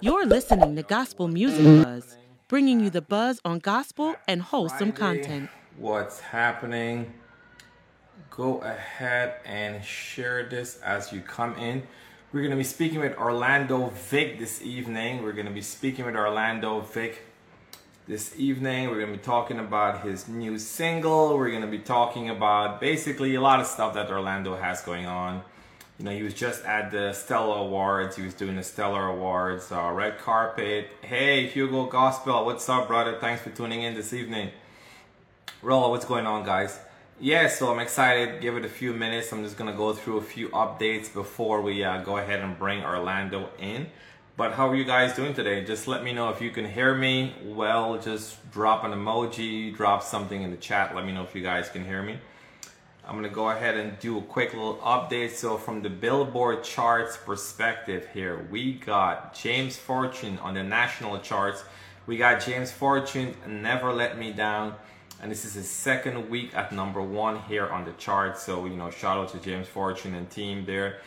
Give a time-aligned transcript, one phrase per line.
[0.00, 1.82] You're listening to Gospel Music mm.
[1.82, 2.16] Buzz,
[2.46, 5.50] bringing you the buzz on gospel and wholesome content.
[5.76, 7.14] What's happening?
[8.30, 11.82] Go ahead and share this as you come in.
[12.32, 15.24] We're going to be speaking with Orlando Vick this evening.
[15.24, 17.24] We're going to be speaking with Orlando Vick
[18.06, 18.90] this evening.
[18.90, 21.36] We're going to be talking about his new single.
[21.36, 25.06] We're going to be talking about basically a lot of stuff that Orlando has going
[25.06, 25.42] on.
[25.98, 28.14] You know, he was just at the Stellar Awards.
[28.14, 30.90] He was doing the Stellar Awards, uh, red carpet.
[31.02, 33.18] Hey, Hugo Gospel, what's up, brother?
[33.20, 34.52] Thanks for tuning in this evening.
[35.60, 36.78] Roll, what's going on, guys?
[37.18, 38.40] Yeah, so I'm excited.
[38.40, 39.32] Give it a few minutes.
[39.32, 42.84] I'm just gonna go through a few updates before we uh, go ahead and bring
[42.84, 43.88] Orlando in.
[44.36, 45.64] But how are you guys doing today?
[45.64, 47.34] Just let me know if you can hear me.
[47.42, 50.94] Well, just drop an emoji, drop something in the chat.
[50.94, 52.20] Let me know if you guys can hear me.
[53.08, 55.30] I'm gonna go ahead and do a quick little update.
[55.30, 61.64] So from the Billboard charts perspective here, we got James Fortune on the national charts.
[62.06, 64.74] We got James Fortune, Never Let Me Down.
[65.22, 68.36] And this is his second week at number one here on the chart.
[68.36, 70.98] So, you know, shout out to James Fortune and team there.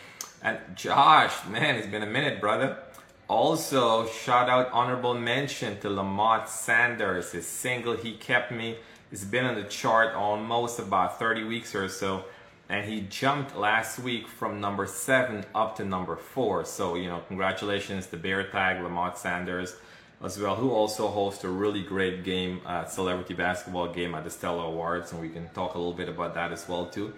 [0.41, 2.79] And Josh, man, it's been a minute, brother.
[3.27, 7.31] Also, shout out honorable mention to Lamont Sanders.
[7.31, 8.77] His single He Kept Me
[9.11, 12.25] has been on the chart almost about 30 weeks or so.
[12.69, 16.63] And he jumped last week from number seven up to number four.
[16.63, 19.75] So, you know, congratulations to Bear Tag, Lamont Sanders
[20.23, 24.29] as well, who also hosts a really great game, uh, celebrity basketball game at the
[24.29, 25.11] Stellar Awards.
[25.11, 27.13] And we can talk a little bit about that as well, too.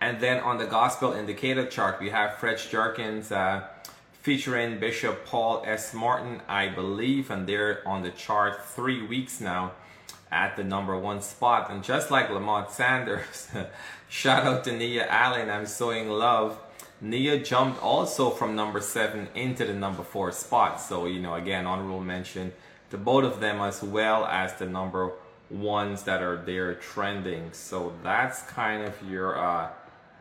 [0.00, 3.66] And then on the Gospel Indicator chart, we have Fred Jerkins uh,
[4.22, 5.92] featuring Bishop Paul S.
[5.92, 9.72] Morton, I believe, and they're on the chart three weeks now
[10.36, 11.70] at the number one spot.
[11.70, 13.48] And just like Lamont Sanders,
[14.08, 16.58] shout out to Nia Allen, I'm so in love.
[17.00, 20.80] Nia jumped also from number seven into the number four spot.
[20.80, 22.52] So, you know, again, honorable mention
[22.90, 25.12] to both of them as well as the number
[25.50, 27.52] ones that are there trending.
[27.52, 29.70] So that's kind of your uh,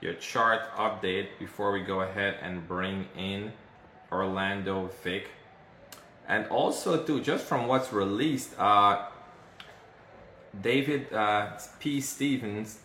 [0.01, 3.51] your chart update before we go ahead and bring in
[4.11, 5.27] Orlando Vick.
[6.27, 9.05] And also too, just from what's released, uh,
[10.61, 12.01] David uh, P.
[12.01, 12.79] Stevens,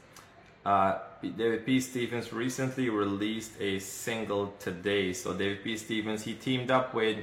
[0.65, 1.81] uh, David P.
[1.81, 5.13] Stevens recently released a single today.
[5.13, 5.77] So David P.
[5.77, 7.19] Stevens, he teamed up with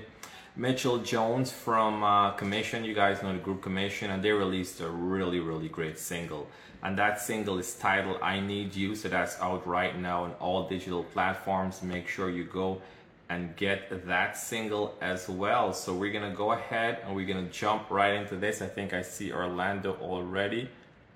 [0.56, 2.84] Mitchell Jones from uh, Commission.
[2.84, 6.48] You guys know the group Commission, and they released a really, really great single.
[6.84, 10.68] And that single is titled "I Need You." So that's out right now on all
[10.68, 11.82] digital platforms.
[11.82, 12.82] Make sure you go
[13.30, 15.74] and get that single as well.
[15.74, 18.62] So we're gonna go ahead and we're gonna jump right into this.
[18.62, 20.70] I think I see Orlando already.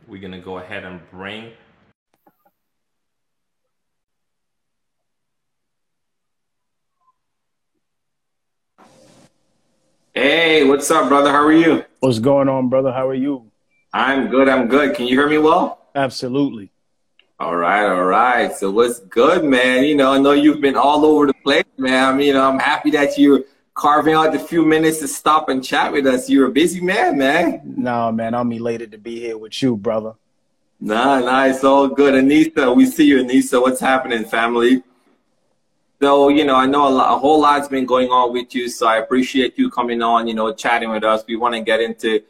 [0.07, 1.51] We're gonna go ahead and bring
[10.13, 11.31] Hey, what's up, brother?
[11.31, 11.85] How are you?
[12.01, 12.91] What's going on, brother?
[12.91, 13.49] How are you?
[13.93, 14.49] I'm good.
[14.49, 14.93] I'm good.
[14.93, 15.87] Can you hear me well?
[15.95, 16.69] Absolutely.
[17.41, 18.55] All right, all right.
[18.55, 19.83] So what's good, man?
[19.83, 22.13] You know, I know you've been all over the place, man.
[22.13, 23.41] I mean, you know, I'm happy that you're
[23.73, 26.29] carving out the few minutes to stop and chat with us.
[26.29, 27.61] You're a busy man, man.
[27.65, 30.13] No, man, I'm elated to be here with you, brother.
[30.79, 32.13] Nah, nah, it's all good.
[32.13, 33.59] Anissa, we see you, Anissa.
[33.59, 34.83] What's happening, family?
[35.99, 38.69] So, you know, I know a, lot, a whole lot's been going on with you,
[38.69, 41.23] so I appreciate you coming on, you know, chatting with us.
[41.27, 42.21] We want to get into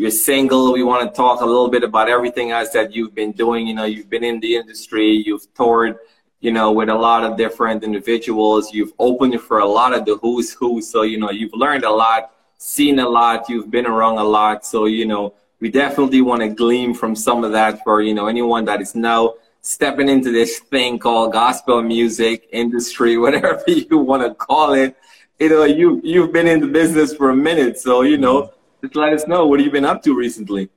[0.00, 0.72] your single.
[0.72, 3.66] We want to talk a little bit about everything else that you've been doing.
[3.66, 5.98] You know, you've been in the industry, you've toured,
[6.40, 8.72] you know, with a lot of different individuals.
[8.72, 10.80] You've opened for a lot of the who's who.
[10.80, 14.64] So, you know, you've learned a lot, seen a lot, you've been around a lot.
[14.64, 18.26] So, you know, we definitely want to glean from some of that for, you know,
[18.26, 24.22] anyone that is now stepping into this thing called gospel music industry, whatever you want
[24.22, 24.96] to call it.
[25.38, 27.78] You know, you, you've been in the business for a minute.
[27.78, 29.46] So, you know, just let us know.
[29.46, 30.70] What have you been up to recently?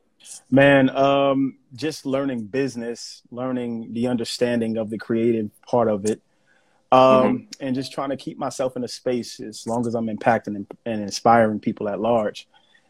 [0.49, 6.21] Man, um, just learning business, learning the understanding of the creative part of it,
[6.91, 7.37] um, mm-hmm.
[7.59, 10.67] and just trying to keep myself in a space as long as I'm impacting and,
[10.85, 12.47] and inspiring people at large.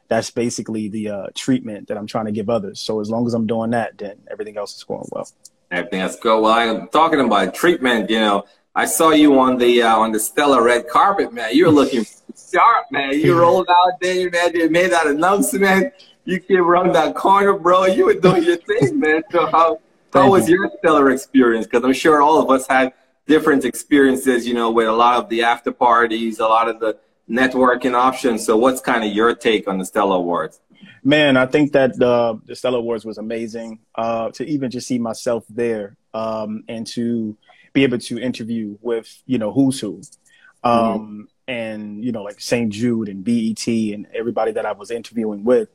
[0.09, 2.79] That's basically the uh, treatment that I'm trying to give others.
[2.79, 5.27] So as long as I'm doing that, then everything else is going well.
[5.71, 8.09] Everything else go Well, I'm talking about treatment.
[8.09, 8.43] You know,
[8.75, 11.49] I saw you on the uh, on the Stellar red carpet, man.
[11.53, 12.05] You're looking
[12.51, 13.19] sharp, man.
[13.19, 14.55] You rolled out there, man.
[14.55, 15.93] You made that announcement.
[16.25, 17.85] You came around that corner, bro.
[17.85, 19.21] You were doing your thing, man.
[19.31, 19.79] So how
[20.11, 21.67] how was your Stellar experience?
[21.67, 22.93] Because I'm sure all of us had
[23.27, 24.47] different experiences.
[24.47, 26.97] You know, with a lot of the after parties, a lot of the
[27.29, 28.43] networking options.
[28.43, 30.61] So, what's kind of your take on the Stellar Awards?
[31.03, 33.79] Man, I think that uh, the Stellar Awards was amazing.
[33.93, 37.37] Uh, to even just see myself there um, and to
[37.73, 40.01] be able to interview with you know who's who.
[40.63, 41.21] Um, mm-hmm.
[41.47, 42.71] and you know like St.
[42.71, 45.69] Jude and BET and everybody that I was interviewing with.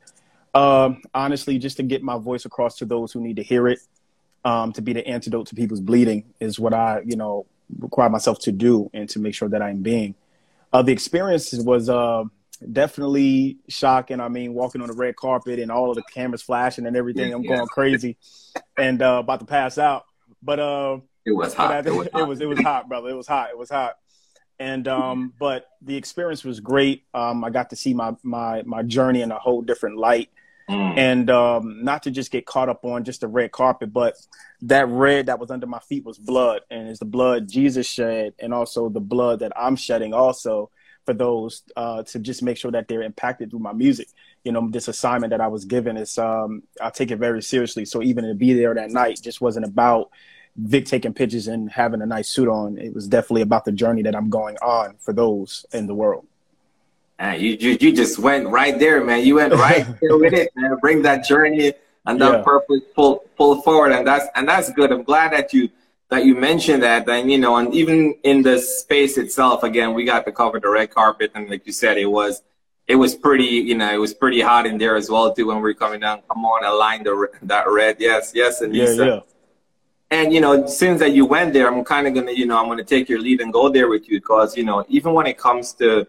[0.55, 3.79] Um, honestly, just to get my voice across to those who need to hear it,
[4.43, 7.45] um, to be the antidote to people's bleeding is what I you know
[7.77, 10.15] require myself to do and to make sure that I'm being.
[10.71, 12.23] Uh, the experience was uh,
[12.71, 14.19] definitely shocking.
[14.19, 17.33] I mean, walking on the red carpet and all of the cameras flashing and everything,
[17.33, 18.17] I'm going crazy
[18.77, 20.05] and uh, about to pass out.
[20.41, 21.85] But uh, it was hot.
[21.85, 22.21] it, was hot.
[22.21, 23.09] it was it was hot, brother.
[23.09, 23.49] It was hot.
[23.49, 23.97] It was hot.
[24.59, 27.05] And um, but the experience was great.
[27.13, 30.29] Um, I got to see my my my journey in a whole different light.
[30.69, 30.97] Mm.
[30.97, 34.15] And um, not to just get caught up on just the red carpet, but
[34.61, 38.33] that red that was under my feet was blood, and it's the blood Jesus shed,
[38.37, 40.69] and also the blood that I'm shedding also
[41.09, 44.09] for those uh, to just make sure that they're impacted through my music.
[44.43, 47.85] You know, this assignment that I was given is um, I take it very seriously.
[47.85, 50.11] So even to be there that night just wasn't about
[50.63, 52.77] Vick taking pictures and having a nice suit on.
[52.77, 56.25] It was definitely about the journey that I'm going on for those in the world.
[57.19, 59.25] Uh, you, you, you just went right there, man.
[59.25, 60.77] You went right there with it, man.
[60.81, 61.73] Bring that journey
[62.05, 62.41] and that yeah.
[62.43, 64.91] purpose pull pull forward, and that's and that's good.
[64.91, 65.69] I'm glad that you
[66.09, 70.05] that you mentioned that, and you know, and even in the space itself, again, we
[70.05, 72.41] got to cover the red carpet, and like you said, it was
[72.87, 75.57] it was pretty, you know, it was pretty hot in there as well too when
[75.57, 76.21] we were coming down.
[76.27, 79.19] Come on, align the that red, yes, yes, and yeah, yeah.
[80.11, 82.67] And you know, since that you went there, I'm kind of gonna, you know, I'm
[82.67, 85.37] gonna take your lead and go there with you because you know, even when it
[85.37, 86.07] comes to,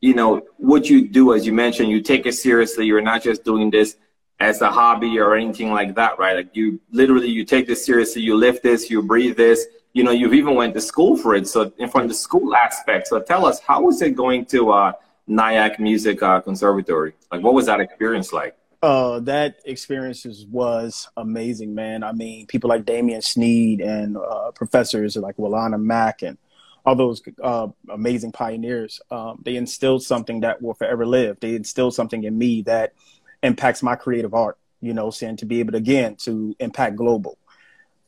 [0.00, 2.86] you know, what you do, as you mentioned, you take it seriously.
[2.86, 3.96] You're not just doing this
[4.38, 6.36] as a hobby or anything like that, right?
[6.36, 8.22] Like you literally, you take this seriously.
[8.22, 9.66] You lift this, you breathe this.
[9.92, 11.48] You know, you've even went to school for it.
[11.48, 14.92] So, in from the school aspect, so tell us, how was it going to uh,
[15.28, 17.14] Nyack Music uh, Conservatory?
[17.32, 18.56] Like, what was that experience like?
[18.82, 22.02] Uh, that experience was amazing, man.
[22.02, 26.38] I mean, people like Damien Sneed and uh, professors like Willana Mack and
[26.86, 31.38] all those uh, amazing pioneers, um, they instilled something that will forever live.
[31.40, 32.94] They instilled something in me that
[33.42, 37.36] impacts my creative art, you know, saying to be able to, again, to impact global.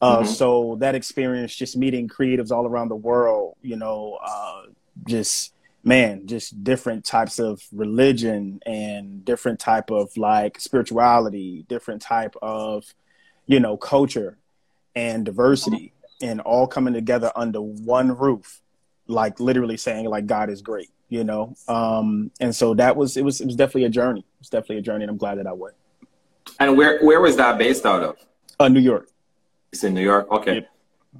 [0.01, 0.27] Uh, mm-hmm.
[0.27, 4.63] So that experience, just meeting creatives all around the world, you know, uh,
[5.07, 5.53] just
[5.85, 12.85] man, just different types of religion and different type of like spirituality, different type of,
[13.47, 14.39] you know, culture
[14.95, 18.61] and diversity and all coming together under one roof,
[19.09, 21.55] like literally saying like God is great, you know?
[21.67, 24.21] Um, and so that was, it was, it was definitely a journey.
[24.21, 25.75] It was definitely a journey and I'm glad that I went.
[26.61, 28.17] And where, where was that based out of?
[28.61, 29.09] Uh, New York.
[29.73, 30.31] It's in New York.
[30.31, 30.55] Okay.
[30.55, 30.69] Yep.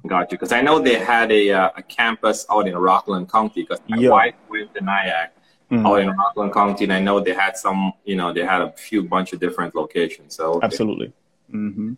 [0.05, 0.37] Got you.
[0.37, 3.97] Because I know they had a, uh, a campus out in Rockland County because my
[3.97, 4.09] yeah.
[4.09, 5.35] wife went to Nyack
[5.71, 5.85] mm-hmm.
[5.85, 8.71] out in Rockland County, and I know they had some, you know, they had a
[8.71, 10.35] few bunch of different locations.
[10.35, 10.65] So okay.
[10.65, 11.13] absolutely.
[11.53, 11.93] Mm-hmm.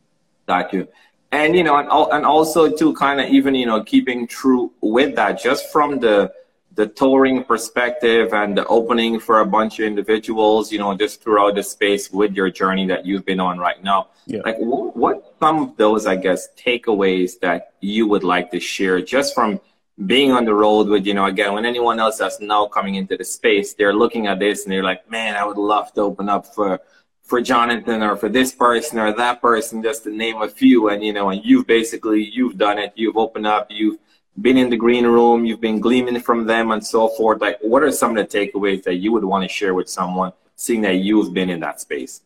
[0.48, 0.88] Got you.
[1.32, 5.16] And you know, and, and also to kind of even you know keeping true with
[5.16, 6.32] that, just from the
[6.76, 11.56] the touring perspective and the opening for a bunch of individuals, you know, just throughout
[11.56, 14.10] the space with your journey that you've been on right now.
[14.26, 14.42] Yeah.
[14.44, 19.02] Like, what, what some of those, I guess, takeaways that you would like to share
[19.02, 19.62] just from
[20.06, 23.16] being on the road with, you know, again, when anyone else that's now coming into
[23.16, 26.28] the space, they're looking at this and they're like, man, I would love to open
[26.28, 26.82] up for,
[27.24, 30.90] for Jonathan or for this person or that person, just to name a few.
[30.90, 32.92] And, you know, and you've basically, you've done it.
[32.96, 33.98] You've opened up, you've,
[34.42, 37.40] been in the green room, you've been gleaming from them and so forth.
[37.42, 40.34] Like, what are some of the takeaways that you would want to share with someone,
[40.56, 42.22] seeing that you've been in that space?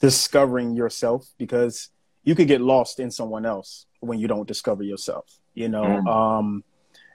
[0.00, 1.88] Discovering yourself, because
[2.22, 5.84] you could get lost in someone else when you don't discover yourself, you know?
[5.84, 6.06] Mm.
[6.06, 6.64] Um,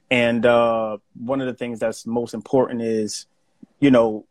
[0.10, 3.28] and uh, one of the things that's most important is,
[3.80, 4.26] you know,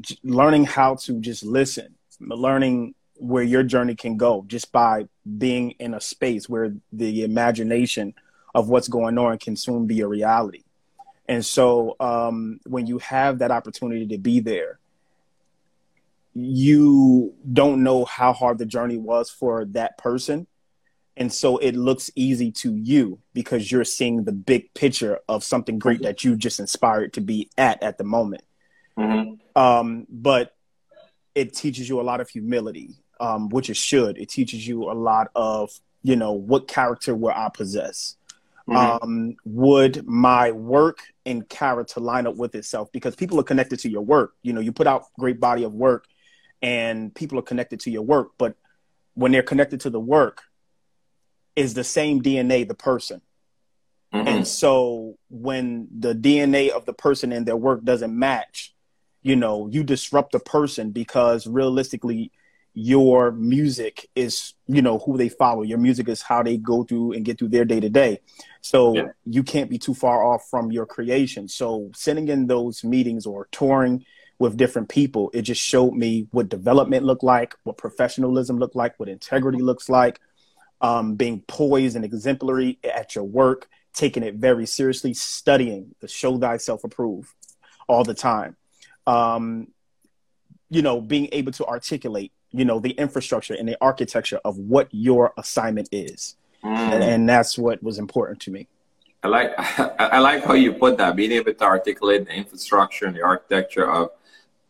[0.00, 5.06] j- learning how to just listen, learning where your journey can go just by
[5.38, 8.12] being in a space where the imagination–
[8.56, 10.64] of what's going on can soon be a reality.
[11.28, 14.78] And so um, when you have that opportunity to be there,
[16.32, 20.46] you don't know how hard the journey was for that person.
[21.18, 25.78] And so it looks easy to you because you're seeing the big picture of something
[25.78, 28.42] great that you just inspired to be at at the moment.
[28.98, 29.60] Mm-hmm.
[29.60, 30.54] Um, but
[31.34, 34.16] it teaches you a lot of humility, um, which it should.
[34.16, 35.70] It teaches you a lot of,
[36.02, 38.16] you know, what character will I possess?
[38.68, 39.04] Mm-hmm.
[39.04, 42.90] Um, would my work and character line up with itself?
[42.92, 44.34] Because people are connected to your work.
[44.42, 46.06] You know, you put out great body of work,
[46.62, 48.32] and people are connected to your work.
[48.38, 48.56] But
[49.14, 50.42] when they're connected to the work,
[51.54, 53.22] is the same DNA the person.
[54.12, 54.28] Mm-hmm.
[54.28, 58.74] And so when the DNA of the person and their work doesn't match,
[59.22, 62.30] you know, you disrupt the person because realistically,
[62.78, 65.62] your music is you know who they follow.
[65.62, 68.20] Your music is how they go through and get through their day to day
[68.60, 69.06] so yeah.
[69.24, 71.48] you can't be too far off from your creation.
[71.48, 74.04] So sitting in those meetings or touring
[74.38, 78.92] with different people it just showed me what development looked like what professionalism looked like
[79.00, 80.20] what integrity looks like
[80.82, 86.36] um, being poised and exemplary at your work taking it very seriously studying the show
[86.36, 87.34] thyself approve
[87.88, 88.56] all the time.
[89.06, 89.68] Um,
[90.68, 94.88] you know being able to articulate you know the infrastructure and the architecture of what
[94.92, 96.68] your assignment is mm.
[96.68, 98.66] and, and, that's what was important to me
[99.22, 99.52] i like
[99.98, 103.90] i like how you put that being able to articulate the infrastructure and the architecture
[103.90, 104.10] of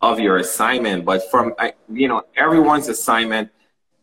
[0.02, 1.54] of your assignment but from
[1.92, 3.50] you know everyone's assignment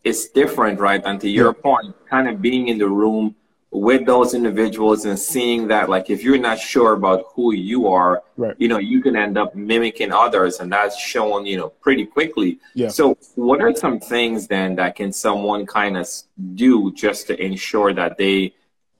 [0.03, 1.61] is different right and to your yeah.
[1.61, 3.35] point kind of being in the room
[3.73, 8.21] with those individuals and seeing that like if you're not sure about who you are
[8.37, 8.55] right.
[8.59, 12.59] you know you can end up mimicking others and that's shown you know pretty quickly
[12.75, 12.87] yeah.
[12.87, 16.07] so what are some things then that can someone kind of
[16.53, 18.53] do just to ensure that they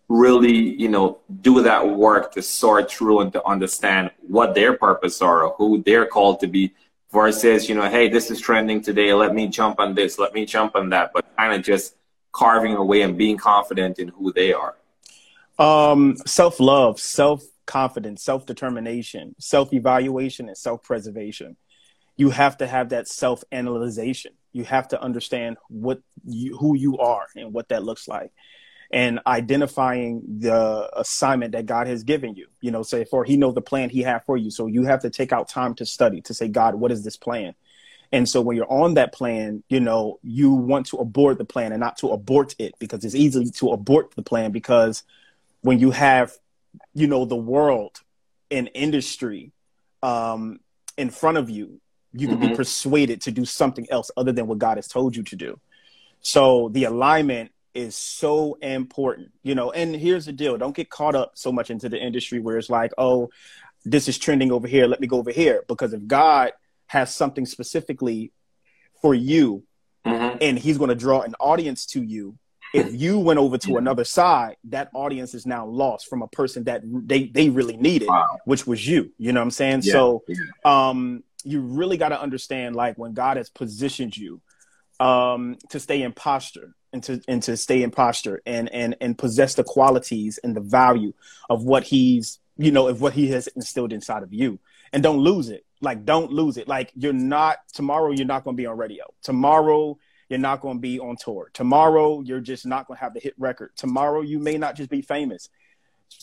[0.10, 5.22] really you know do that work to sort through and to understand what their purpose
[5.22, 6.74] are or who they're called to be
[7.12, 10.46] versus you know hey this is trending today let me jump on this let me
[10.46, 11.96] jump on that but kind of just
[12.34, 14.75] carving away and being confident in who they are?
[15.60, 21.56] Um, self love, self confidence, self determination, self evaluation, and self preservation.
[22.18, 24.34] You have to have that self analyzation.
[24.52, 28.32] You have to understand what you, who you are and what that looks like,
[28.92, 32.48] and identifying the assignment that God has given you.
[32.62, 35.02] You know, say for He knows the plan He had for you, so you have
[35.02, 37.54] to take out time to study to say, God, what is this plan?
[38.13, 41.72] And so when you're on that plan, you know, you want to abort the plan
[41.72, 45.01] and not to abort it because it's easy to abort the plan because
[45.62, 46.32] when you have,
[46.93, 48.01] you know, the world
[48.51, 49.51] and industry
[50.03, 50.60] um,
[50.96, 51.82] in front of you,
[52.13, 52.50] you can mm-hmm.
[52.50, 55.60] be persuaded to do something else other than what God has told you to do.
[56.20, 59.72] So the alignment is so important, you know.
[59.72, 62.70] And here's the deal: don't get caught up so much into the industry where it's
[62.70, 63.32] like, oh,
[63.84, 64.86] this is trending over here.
[64.86, 65.63] Let me go over here.
[65.67, 66.51] Because if God
[66.88, 68.32] has something specifically
[69.02, 69.63] for you
[70.06, 70.38] mm-hmm.
[70.42, 72.38] and he's going to draw an audience to you.
[72.74, 76.63] If you went over to another side that audience is now lost from a person
[76.63, 78.25] that they, they really needed wow.
[78.46, 79.12] which was you.
[79.20, 79.82] You know what i'm saying?
[79.84, 79.94] Yeah.
[79.94, 80.24] so
[80.66, 84.42] um you really got to understand like when god has positioned you
[85.00, 89.18] um to stay in posture and to and to stay in posture and and and
[89.18, 91.13] possess the qualities and the value
[91.50, 94.60] of what he's you know of what he has instilled inside of you.
[94.94, 96.68] And don't lose it like, don't lose it.
[96.68, 98.12] Like, you're not tomorrow.
[98.12, 99.06] You're not going to be on radio.
[99.22, 99.98] Tomorrow,
[100.30, 101.50] you're not going to be on tour.
[101.54, 103.72] Tomorrow, you're just not going to have the hit record.
[103.75, 105.50] Tomorrow, you may not just be famous,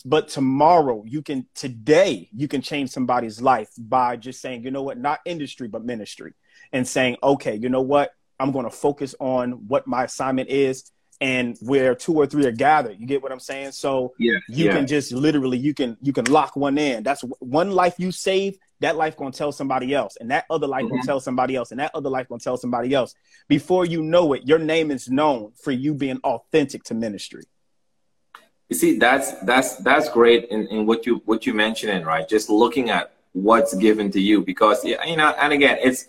[0.03, 1.47] but tomorrow, you can.
[1.53, 5.85] Today, you can change somebody's life by just saying, you know what, not industry, but
[5.85, 6.33] ministry,
[6.73, 10.91] and saying, okay, you know what, I'm going to focus on what my assignment is
[11.21, 14.65] and where two or three are gathered you get what i'm saying so yeah, you
[14.65, 14.73] yeah.
[14.73, 18.57] can just literally you can you can lock one in that's one life you save
[18.81, 20.95] that life gonna tell somebody else, and that other life mm-hmm.
[20.95, 23.15] gonna tell somebody else, and that other life gonna tell somebody else.
[23.47, 27.43] Before you know it, your name is known for you being authentic to ministry.
[28.69, 32.27] You see, that's that's that's great in, in what you what you mentioning, right?
[32.27, 36.07] Just looking at what's given to you, because you know, and again, it's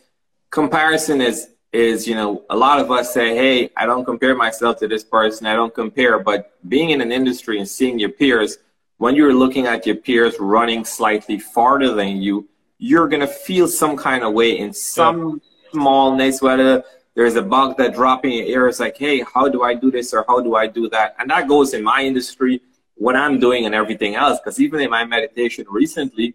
[0.50, 4.78] comparison is is you know a lot of us say, hey, I don't compare myself
[4.78, 8.58] to this person, I don't compare, but being in an industry and seeing your peers
[9.02, 12.48] when you're looking at your peers running slightly farther than you,
[12.82, 15.70] you're going to feel some kind of way in some yeah.
[15.70, 16.82] smallness, whether
[17.14, 18.66] there's a bug that drop in your ear.
[18.66, 21.14] It's like, hey, how do I do this or how do I do that?
[21.20, 22.60] And that goes in my industry,
[22.96, 24.40] what I'm doing and everything else.
[24.40, 26.34] Because even in my meditation recently,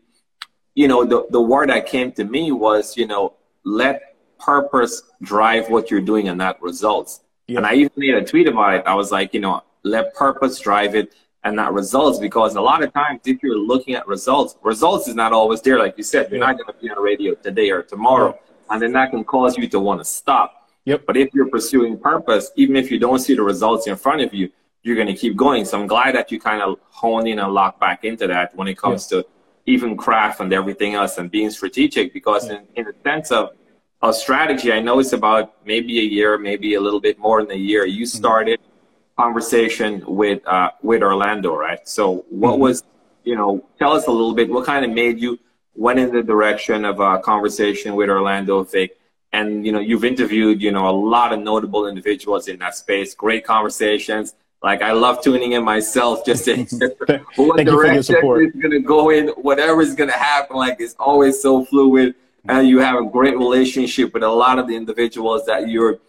[0.73, 3.33] you know, the, the word that came to me was, you know,
[3.65, 7.19] let purpose drive what you're doing and not results.
[7.47, 7.57] Yeah.
[7.57, 8.83] And I even made a tweet about it.
[8.85, 11.13] I was like, you know, let purpose drive it
[11.47, 15.15] and not results because a lot of times if you're looking at results results is
[15.15, 17.81] not always there like you said you're not going to be on radio today or
[17.81, 18.37] tomorrow
[18.69, 21.05] and then that can cause you to want to stop yep.
[21.07, 24.33] but if you're pursuing purpose even if you don't see the results in front of
[24.33, 24.51] you
[24.83, 27.53] you're going to keep going so i'm glad that you kind of hone in and
[27.53, 29.21] lock back into that when it comes yeah.
[29.21, 29.27] to
[29.67, 33.51] even craft and everything else and being strategic because in, in the sense of
[34.01, 37.51] a strategy i know it's about maybe a year maybe a little bit more than
[37.51, 38.17] a year you mm-hmm.
[38.17, 38.76] started mm-hmm
[39.17, 41.87] conversation with uh, with Orlando, right?
[41.87, 42.61] So, what mm-hmm.
[42.61, 42.83] was
[43.23, 43.63] you know?
[43.79, 44.49] Tell us a little bit.
[44.49, 45.39] What kind of made you
[45.75, 48.97] went in the direction of a conversation with Orlando Vick?
[49.33, 53.15] And you know, you've interviewed you know a lot of notable individuals in that space.
[53.15, 54.35] Great conversations.
[54.63, 56.65] Like I love tuning in myself just to
[57.35, 60.55] what direction is going to go in, whatever is going to happen.
[60.55, 62.15] Like it's always so fluid,
[62.47, 65.99] and you have a great relationship with a lot of the individuals that you're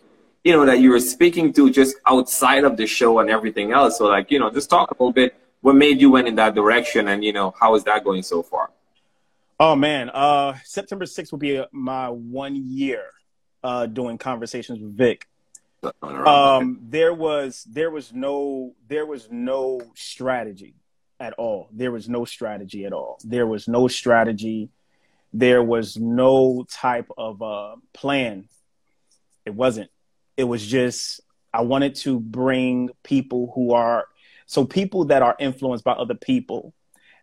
[0.44, 3.98] you know, that you were speaking to just outside of the show and everything else.
[3.98, 6.54] So like, you know, just talk a little bit what made you went in that
[6.54, 8.70] direction and, you know, how is that going so far?
[9.60, 13.02] Oh man, uh, September 6th will be my one year
[13.64, 15.26] uh, doing conversations with Vick.
[16.02, 20.74] Um, there was there was no there was no strategy
[21.20, 21.68] at all.
[21.72, 23.18] There was no strategy at all.
[23.24, 24.70] There was no strategy.
[25.32, 28.48] There was no type of uh, plan.
[29.44, 29.90] It wasn't.
[30.38, 31.20] It was just
[31.52, 34.06] I wanted to bring people who are
[34.46, 36.72] so people that are influenced by other people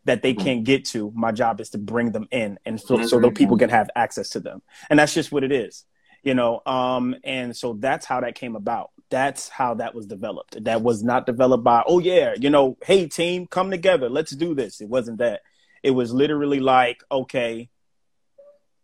[0.04, 1.12] that they can't get to.
[1.16, 4.30] My job is to bring them in, and so so those people can have access
[4.32, 5.86] to them, and that's just what it is,
[6.22, 6.62] you know.
[6.66, 8.92] Um, and so that's how that came about.
[9.10, 10.64] That's how that was developed.
[10.64, 14.54] That was not developed by, oh yeah, you know, hey team, come together, let's do
[14.54, 14.82] this.
[14.82, 15.42] It wasn't that.
[15.82, 17.70] It was literally like, okay,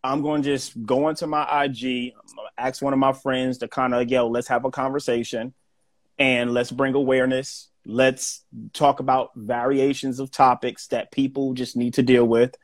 [0.03, 2.13] I'm going to just go into my IG,
[2.57, 5.53] ask one of my friends to kind of, yo, let's have a conversation
[6.17, 7.69] and let's bring awareness.
[7.85, 8.43] Let's
[8.73, 12.55] talk about variations of topics that people just need to deal with.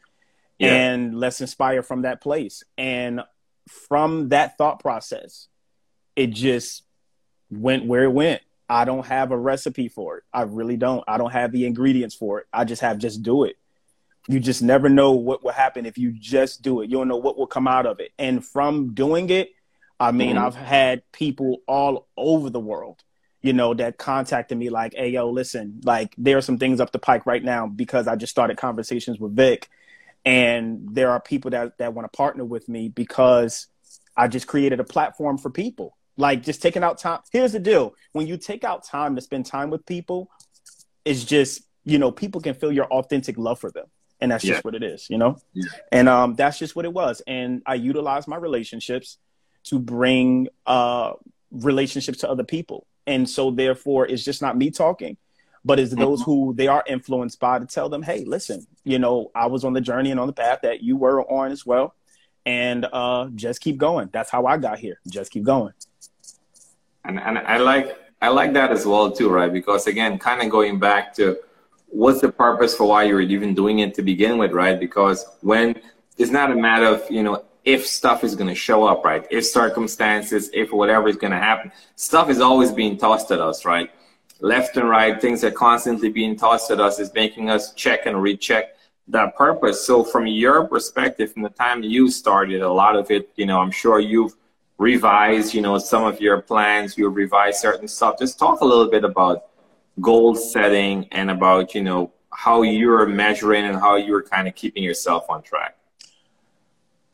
[0.57, 0.73] Yeah.
[0.73, 2.63] And let's inspire from that place.
[2.77, 3.21] And
[3.67, 5.47] from that thought process,
[6.15, 6.83] it just
[7.51, 8.41] went where it went.
[8.69, 10.23] I don't have a recipe for it.
[10.33, 11.03] I really don't.
[11.07, 12.47] I don't have the ingredients for it.
[12.51, 13.57] I just have just do it
[14.27, 16.89] you just never know what will happen if you just do it.
[16.89, 18.11] You don't know what will come out of it.
[18.19, 19.51] And from doing it,
[19.99, 20.45] I mean, mm-hmm.
[20.45, 23.03] I've had people all over the world,
[23.41, 26.91] you know, that contacted me like, hey, yo, listen, like there are some things up
[26.91, 29.69] the pike right now because I just started conversations with Vick.
[30.25, 33.67] And there are people that, that want to partner with me because
[34.15, 35.95] I just created a platform for people.
[36.17, 37.19] Like just taking out time.
[37.31, 40.29] Here's the deal when you take out time to spend time with people,
[41.05, 43.85] it's just, you know, people can feel your authentic love for them
[44.19, 44.53] and that's yeah.
[44.53, 45.37] just what it is, you know.
[45.53, 45.65] Yeah.
[45.91, 47.21] And um, that's just what it was.
[47.27, 49.17] And I utilized my relationships
[49.65, 51.13] to bring uh,
[51.51, 55.17] relationships to other people, and so therefore, it's just not me talking,
[55.63, 56.31] but it's those mm-hmm.
[56.31, 59.73] who they are influenced by to tell them, hey, listen, you know, I was on
[59.73, 61.95] the journey and on the path that you were on as well,
[62.45, 64.09] and uh, just keep going.
[64.11, 64.99] That's how I got here.
[65.07, 65.73] Just keep going.
[67.03, 69.51] And and I like I like that as well too, right?
[69.51, 71.37] Because again, kind of going back to
[71.87, 74.79] what's the purpose for why you're even doing it to begin with, right?
[74.79, 75.81] Because when
[76.17, 79.25] it's not a matter of, you know, if stuff is going to show up, right?
[79.29, 83.65] If circumstances, if whatever is going to happen, stuff is always being tossed at us,
[83.65, 83.91] right?
[84.39, 88.21] Left and right, things are constantly being tossed at us is making us check and
[88.21, 88.75] recheck
[89.07, 89.85] that purpose.
[89.85, 93.59] So from your perspective, from the time you started, a lot of it, you know,
[93.59, 94.35] I'm sure you've
[94.77, 98.19] revised, you know, some of your plans, you've revised certain stuff.
[98.19, 99.46] Just talk a little bit about
[99.99, 104.83] goal setting and about you know how you're measuring and how you're kind of keeping
[104.83, 105.75] yourself on track?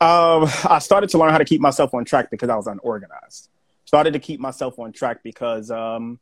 [0.01, 3.49] Um, i started to learn how to keep myself on track because i was unorganized.
[3.85, 6.19] Started to keep myself on track because um,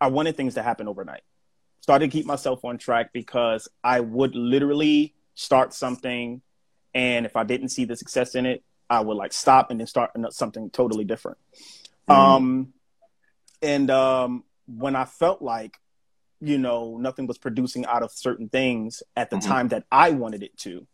[0.00, 1.22] i wanted things to happen overnight.
[1.80, 6.42] Started to keep myself on track because i would literally start something
[6.94, 9.86] and if i didn't see the success in it i would like stop and then
[9.86, 11.38] start something totally different.
[12.08, 12.20] Mm-hmm.
[12.20, 12.72] um,
[13.62, 15.76] and um, when i felt like
[16.40, 19.48] you know nothing was producing out of certain things at the mm-hmm.
[19.48, 20.86] time that I wanted it to,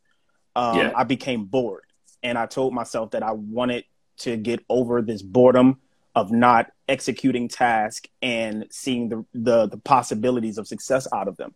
[0.56, 0.92] um, yeah.
[0.94, 1.84] I became bored,
[2.22, 3.84] and I told myself that I wanted
[4.18, 5.80] to get over this boredom
[6.14, 11.52] of not executing tasks and seeing the, the, the possibilities of success out of them.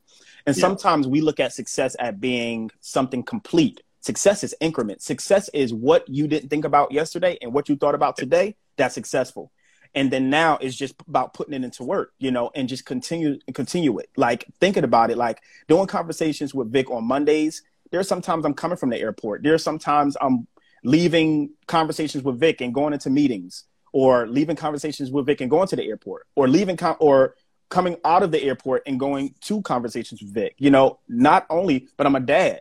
[0.46, 0.60] And yeah.
[0.60, 3.80] sometimes we look at success at being something complete.
[4.00, 5.00] Success is increment.
[5.00, 8.56] Success is what you didn't think about yesterday and what you thought about today.
[8.76, 9.52] That's successful
[9.94, 13.38] and then now it's just about putting it into work you know and just continue
[13.54, 14.10] continue it.
[14.16, 18.76] Like thinking about it like doing conversations with Vick on mondays there's sometimes i'm coming
[18.76, 19.42] from the airport.
[19.42, 20.46] There's sometimes i'm
[20.84, 25.68] leaving conversations with Vick and going into meetings or leaving conversations with Vick and going
[25.68, 27.34] to the airport or leaving com- or
[27.68, 31.88] coming out of the airport and going to conversations with Vick you know not only
[31.96, 32.60] but i'm a dad.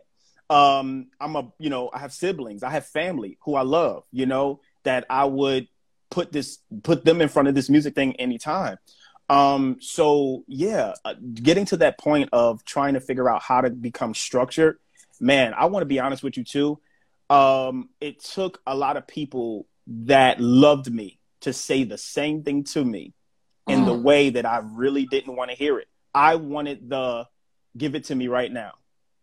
[0.50, 4.26] Um i'm a you know i have siblings i have family who i love you
[4.26, 5.68] know that i would
[6.10, 8.78] put this put them in front of this music thing anytime
[9.30, 13.70] um so yeah uh, getting to that point of trying to figure out how to
[13.70, 14.78] become structured
[15.20, 16.80] man i want to be honest with you too
[17.30, 22.63] um it took a lot of people that loved me to say the same thing
[22.63, 23.13] to me
[23.67, 24.04] in the mm.
[24.04, 27.26] way that i really didn't want to hear it i wanted the
[27.78, 28.72] give it to me right now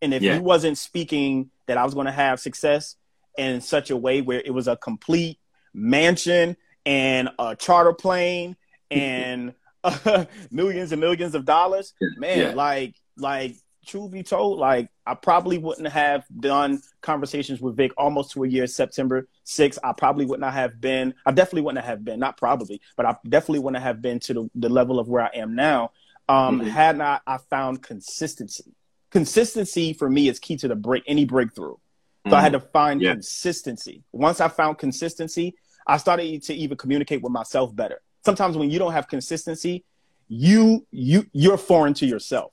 [0.03, 0.35] and if yeah.
[0.35, 2.97] you wasn't speaking that i was going to have success
[3.39, 5.39] in such a way where it was a complete
[5.73, 8.57] mansion and a charter plane
[8.91, 12.55] and uh, millions and millions of dollars, man, yeah.
[12.55, 18.33] like like truth be told, like I probably wouldn't have done conversations with Vick almost
[18.33, 19.79] to a year, September 6th.
[19.85, 23.17] I probably would not have been, I definitely wouldn't have been, not probably, but I
[23.29, 25.93] definitely wouldn't have been to the, the level of where I am now.
[26.27, 26.71] Um, mm-hmm.
[26.71, 28.75] had not I found consistency.
[29.11, 31.75] Consistency for me is key to the break any breakthrough.
[31.75, 32.35] So mm-hmm.
[32.35, 33.13] I had to find yeah.
[33.13, 34.03] consistency.
[34.11, 35.55] Once I found consistency,
[35.87, 38.01] I started to even communicate with myself better.
[38.25, 39.85] Sometimes when you don't have consistency,
[40.29, 42.53] you you you're foreign to yourself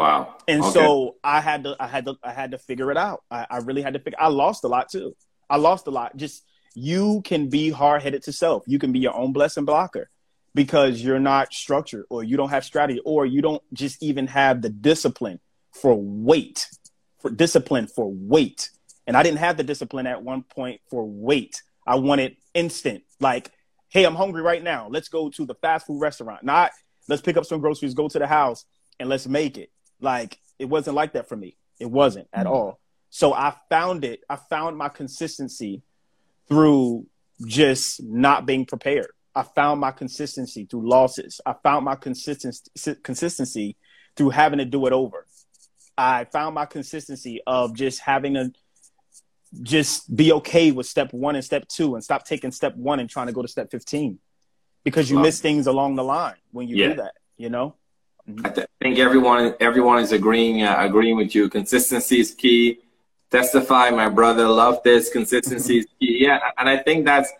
[0.00, 0.36] Wow.
[0.48, 0.72] And okay.
[0.72, 3.22] so I had to I had to I had to figure it out.
[3.30, 5.14] I, I really had to figure I lost a lot too.
[5.50, 6.16] I lost a lot.
[6.16, 6.42] Just
[6.74, 8.62] you can be hard headed to self.
[8.66, 10.08] You can be your own blessing blocker
[10.54, 14.62] because you're not structured or you don't have strategy or you don't just even have
[14.62, 15.38] the discipline
[15.74, 16.66] for weight.
[17.18, 18.70] For discipline for weight.
[19.06, 21.62] And I didn't have the discipline at one point for weight.
[21.90, 23.02] I want it instant.
[23.18, 23.50] Like,
[23.88, 24.86] hey, I'm hungry right now.
[24.88, 26.44] Let's go to the fast food restaurant.
[26.44, 26.70] Not
[27.08, 28.64] let's pick up some groceries, go to the house,
[29.00, 29.70] and let's make it.
[30.00, 31.56] Like it wasn't like that for me.
[31.80, 32.54] It wasn't at mm-hmm.
[32.54, 32.80] all.
[33.10, 34.20] So I found it.
[34.30, 35.82] I found my consistency
[36.48, 37.06] through
[37.44, 39.10] just not being prepared.
[39.34, 41.40] I found my consistency through losses.
[41.44, 42.70] I found my consistency
[43.02, 43.76] consistency
[44.14, 45.26] through having to do it over.
[45.98, 48.52] I found my consistency of just having to
[49.62, 53.10] just be okay with step one and step two and stop taking step one and
[53.10, 54.18] trying to go to step 15
[54.84, 55.22] because you wow.
[55.22, 56.88] miss things along the line when you yeah.
[56.88, 57.74] do that, you know?
[58.44, 61.48] I th- think everyone everyone is agreeing uh, agreeing with you.
[61.48, 62.78] Consistency is key.
[63.30, 64.46] Testify, my brother.
[64.48, 65.10] Love this.
[65.10, 66.18] Consistency is key.
[66.20, 67.32] Yeah, and I think that's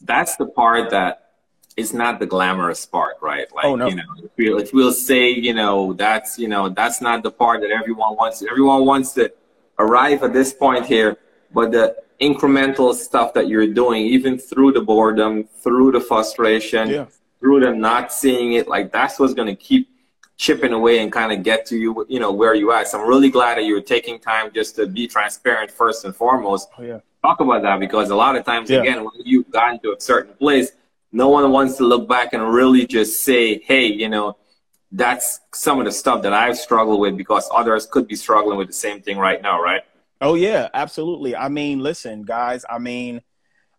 [0.00, 1.30] that's the part that
[1.76, 3.46] is not the glamorous part, right?
[3.54, 3.88] Like oh, no.
[3.88, 7.30] you know, if, we, if we'll say you know that's you know that's not the
[7.30, 8.42] part that everyone wants.
[8.42, 9.32] Everyone wants to
[9.78, 11.16] arrive at this point here,
[11.56, 17.06] but the incremental stuff that you're doing, even through the boredom, through the frustration, yeah.
[17.40, 19.88] through them not seeing it, like that's what's going to keep
[20.36, 22.88] chipping away and kind of get to you, you know, where you at.
[22.88, 26.68] So I'm really glad that you're taking time just to be transparent first and foremost.
[26.78, 27.00] Oh, yeah.
[27.22, 28.80] Talk about that because a lot of times, yeah.
[28.82, 30.72] again, when you've gotten to a certain place,
[31.10, 34.36] no one wants to look back and really just say, hey, you know,
[34.92, 38.66] that's some of the stuff that I've struggled with because others could be struggling with
[38.66, 39.80] the same thing right now, right?
[40.20, 41.36] Oh, yeah, absolutely.
[41.36, 43.20] I mean, listen, guys, I mean,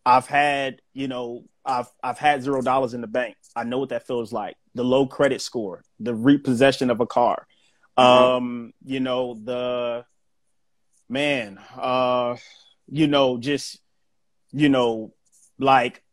[0.05, 3.35] I've had, you know, I've I've had zero dollars in the bank.
[3.55, 4.55] I know what that feels like.
[4.75, 7.45] The low credit score, the repossession of a car.
[7.97, 8.23] Mm-hmm.
[8.23, 10.05] Um, you know, the
[11.09, 12.37] man, uh,
[12.87, 13.79] you know, just
[14.51, 15.13] you know,
[15.59, 16.03] like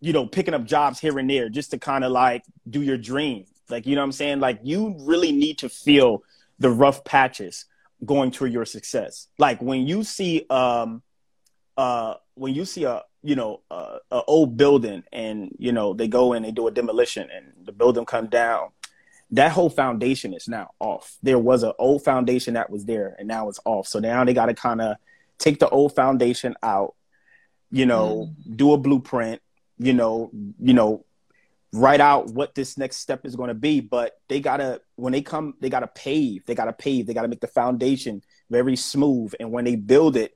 [0.00, 2.98] you know, picking up jobs here and there just to kind of like do your
[2.98, 3.46] dream.
[3.70, 4.40] Like, you know what I'm saying?
[4.40, 6.22] Like you really need to feel
[6.58, 7.64] the rough patches
[8.04, 9.28] going to your success.
[9.38, 11.02] Like when you see um
[11.76, 16.06] uh when you see a you know a, a, old building and you know they
[16.06, 18.68] go in they do a demolition and the building come down
[19.30, 23.26] that whole foundation is now off there was an old foundation that was there and
[23.26, 24.96] now it's off so now they got to kind of
[25.38, 26.94] take the old foundation out
[27.70, 28.56] you know mm.
[28.56, 29.40] do a blueprint
[29.78, 31.04] you know you know
[31.74, 35.22] write out what this next step is going to be but they gotta when they
[35.22, 39.50] come they gotta pave they gotta pave they gotta make the foundation very smooth and
[39.50, 40.32] when they build it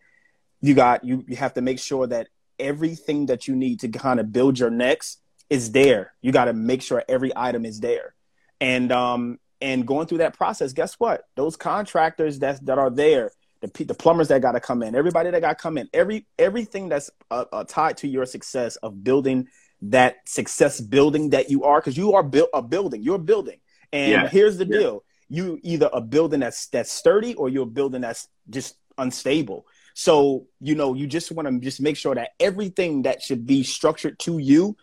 [0.61, 4.21] you got you, you have to make sure that everything that you need to kind
[4.21, 6.13] of build your next is there.
[6.21, 8.15] You got to make sure every item is there.
[8.61, 11.23] And um and going through that process, guess what?
[11.37, 15.31] Those contractors that that are there, the the plumbers that got to come in, everybody
[15.31, 19.05] that got to come in, every everything that's uh, uh, tied to your success of
[19.05, 19.49] building
[19.83, 23.03] that success building that you are, because you are built a building.
[23.03, 23.61] You're a building,
[23.93, 24.29] and yeah.
[24.29, 24.79] here's the yeah.
[24.79, 29.67] deal: you either a building that's that's sturdy or you're a building that's just unstable.
[29.95, 33.65] So, you know, you just want to just make sure that everything that should be
[33.65, 34.77] structured to you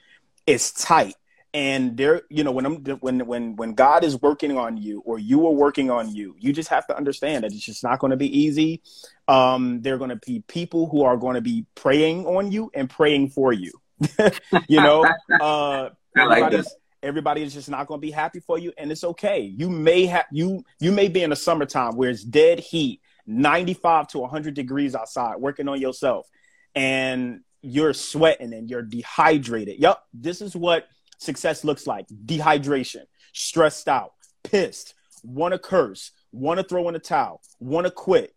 [0.45, 1.15] is tight.
[1.53, 5.17] And there, you know, when I'm when when when God is working on you or
[5.17, 8.11] you are working on you, you just have to understand that it's just not going
[8.11, 8.81] to be easy.
[9.29, 12.69] Um, there are going to be people who are going to be praying on you
[12.73, 13.71] and praying for you.
[14.67, 15.07] you know,
[15.41, 19.41] uh, everybody's everybody is just not going to be happy for you, and it's okay.
[19.41, 24.07] You may have you you may be in the summertime where it's dead heat 95
[24.09, 26.27] to 100 degrees outside working on yourself
[26.75, 29.79] and you're sweating and you're dehydrated.
[29.79, 33.03] Yep, this is what success looks like dehydration,
[33.33, 34.11] stressed out,
[34.43, 38.34] pissed, want to curse, want to throw in a towel, want to quit,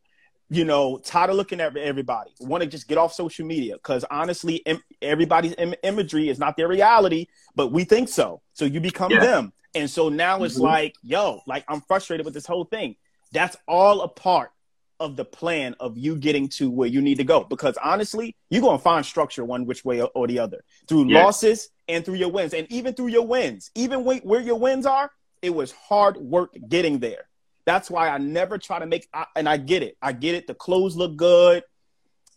[0.50, 4.04] you know, tired of looking at everybody, want to just get off social media because
[4.10, 8.40] honestly, Im- everybody's Im- imagery is not their reality, but we think so.
[8.54, 9.20] So you become yeah.
[9.20, 9.52] them.
[9.74, 10.64] And so now it's mm-hmm.
[10.64, 12.96] like, yo, like I'm frustrated with this whole thing.
[13.32, 14.50] That's all a part
[14.98, 17.44] of the plan of you getting to where you need to go.
[17.44, 21.68] Because honestly, you're going to find structure one which way or the other through losses
[21.88, 22.54] and through your wins.
[22.54, 26.98] And even through your wins, even where your wins are, It was hard work getting
[26.98, 27.28] there.
[27.68, 29.06] That's why I never try to make.
[29.36, 29.98] And I get it.
[30.00, 30.46] I get it.
[30.46, 31.64] The clothes look good.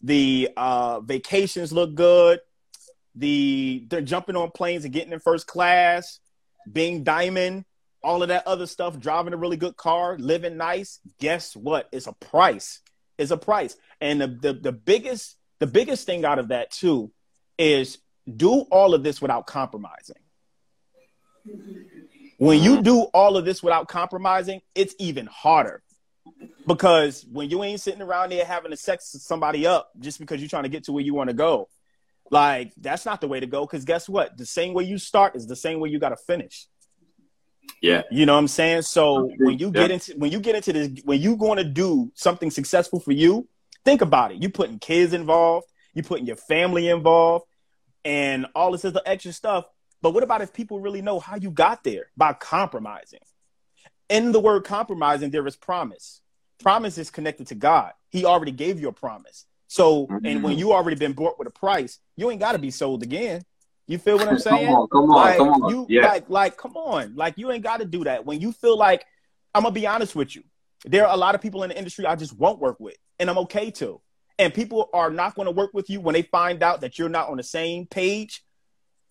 [0.02, 2.42] The uh, vacations look good.
[3.16, 6.20] The they're jumping on planes and getting in first class,
[6.70, 7.64] being diamond,
[8.04, 11.00] all of that other stuff, driving a really good car, living nice.
[11.22, 11.88] Guess what?
[11.94, 12.82] It's a price.
[13.18, 13.78] It's a price.
[14.02, 17.10] And the, the, the biggest the biggest thing out of that too
[17.58, 20.18] is do all of this without compromising.
[22.42, 25.84] When you do all of this without compromising, it's even harder.
[26.66, 30.42] Because when you ain't sitting around there having to sex with somebody up just because
[30.42, 31.70] you're trying to get to where you want to go,
[32.32, 33.68] like that's not the way to go.
[33.68, 34.40] Because guess what?
[34.40, 36.66] The same way you start is the same way you got to finish.
[37.80, 38.02] Yeah.
[38.10, 38.82] You know what I'm saying?
[38.84, 39.94] So when you get yeah.
[39.94, 43.48] into when you get into this when you going to do something successful for you,
[43.86, 44.42] think about it.
[44.42, 47.46] You putting kids involved, you putting your family involved,
[48.04, 49.66] and all this other extra stuff.
[50.02, 53.20] But what about if people really know how you got there by compromising?
[54.10, 56.22] In the word compromising, there is promise.
[56.60, 57.94] Promise is connected to God.
[58.10, 59.46] He already gave you a promise.
[59.68, 60.26] So, mm-hmm.
[60.26, 63.04] and when you already been bought with a price, you ain't got to be sold
[63.04, 63.44] again.
[63.88, 64.68] You feel what I'm saying?
[64.68, 65.70] come on, come on, like, come on.
[65.70, 66.08] You yeah.
[66.08, 67.16] like, like, come on.
[67.16, 68.26] Like, you ain't got to do that.
[68.26, 69.06] When you feel like,
[69.56, 70.44] I'm gonna be honest with you,
[70.86, 73.30] there are a lot of people in the industry I just won't work with, and
[73.30, 74.02] I'm okay to.
[74.40, 77.10] And people are not going to work with you when they find out that you're
[77.10, 78.44] not on the same page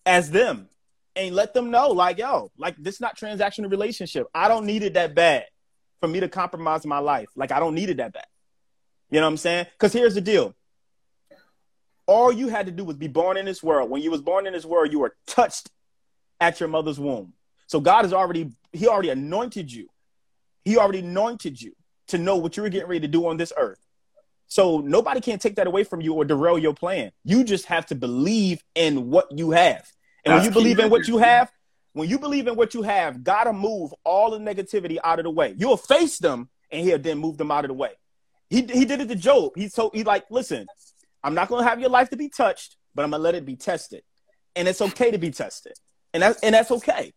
[0.05, 0.67] as them,
[1.15, 4.27] and let them know, like, yo, like this is not transactional relationship.
[4.33, 5.45] I don't need it that bad
[5.99, 7.29] for me to compromise my life.
[7.35, 8.25] Like, I don't need it that bad.
[9.09, 9.67] You know what I'm saying?
[9.73, 10.55] Because here's the deal
[12.07, 13.89] all you had to do was be born in this world.
[13.89, 15.69] When you was born in this world, you were touched
[16.39, 17.33] at your mother's womb.
[17.67, 19.87] So God has already, He already anointed you.
[20.65, 21.73] He already anointed you
[22.07, 23.79] to know what you were getting ready to do on this earth.
[24.47, 27.11] So nobody can take that away from you or derail your plan.
[27.23, 29.89] You just have to believe in what you have.
[30.25, 31.51] And That's when you believe in what you have,
[31.93, 35.23] when you believe in what you have, God will move all the negativity out of
[35.23, 35.55] the way.
[35.57, 37.91] You'll face them and he'll then move them out of the way.
[38.49, 39.53] He, he did it to Job.
[39.55, 40.67] He told he like, listen,
[41.23, 43.35] I'm not going to have your life to be touched, but I'm going to let
[43.35, 44.03] it be tested.
[44.55, 45.73] And it's okay to be tested.
[46.13, 47.13] And that's, and that's okay.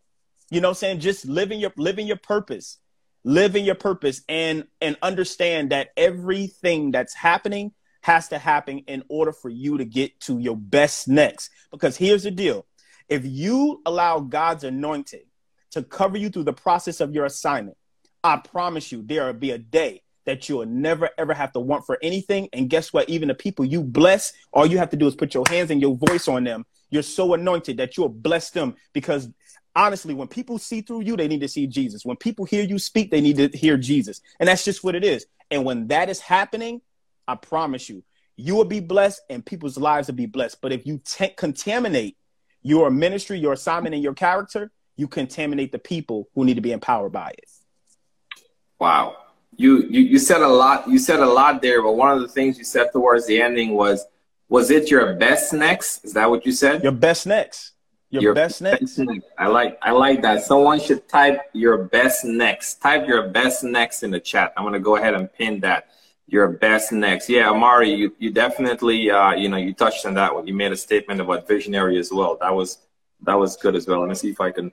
[0.49, 0.99] You know what I'm saying?
[0.99, 2.77] Just living your, living your purpose,
[3.23, 9.33] living your purpose and, and understand that everything that's happening has to happen in order
[9.33, 11.49] for you to get to your best next.
[11.71, 12.65] Because here's the deal.
[13.09, 15.25] If you allow God's anointing
[15.71, 17.77] to cover you through the process of your assignment,
[18.23, 21.85] I promise you there will be a day that you'll never ever have to want
[21.85, 22.49] for anything.
[22.51, 23.09] And guess what?
[23.09, 25.79] Even the people you bless, all you have to do is put your hands and
[25.79, 26.65] your voice on them.
[26.89, 29.29] You're so anointed that you'll bless them because
[29.75, 32.05] honestly, when people see through you, they need to see Jesus.
[32.05, 34.21] When people hear you speak, they need to hear Jesus.
[34.39, 35.25] And that's just what it is.
[35.51, 36.81] And when that is happening,
[37.27, 38.03] I promise you,
[38.37, 40.61] you will be blessed and people's lives will be blessed.
[40.61, 42.17] But if you t- contaminate
[42.65, 46.71] your ministry, your assignment, and your character, you contaminate the people who need to be
[46.71, 47.47] empowered by it.
[48.79, 49.17] Wow.
[49.55, 52.27] You, you you said a lot you said a lot there but one of the
[52.27, 54.05] things you said towards the ending was
[54.49, 56.03] was it your best next?
[56.03, 56.83] Is that what you said?
[56.83, 57.71] Your best next.
[58.09, 59.25] Your, your best, best next.
[59.37, 60.43] i like i like that.
[60.43, 62.81] Someone should type your best next.
[62.81, 64.53] Type your best next in the chat.
[64.57, 65.89] I'm going to go ahead and pin that
[66.27, 70.33] your best next yeah amari you, you definitely uh, you know you touched on that
[70.33, 72.79] one you made a statement about visionary as well that was
[73.21, 74.71] that was good as well let me see if i can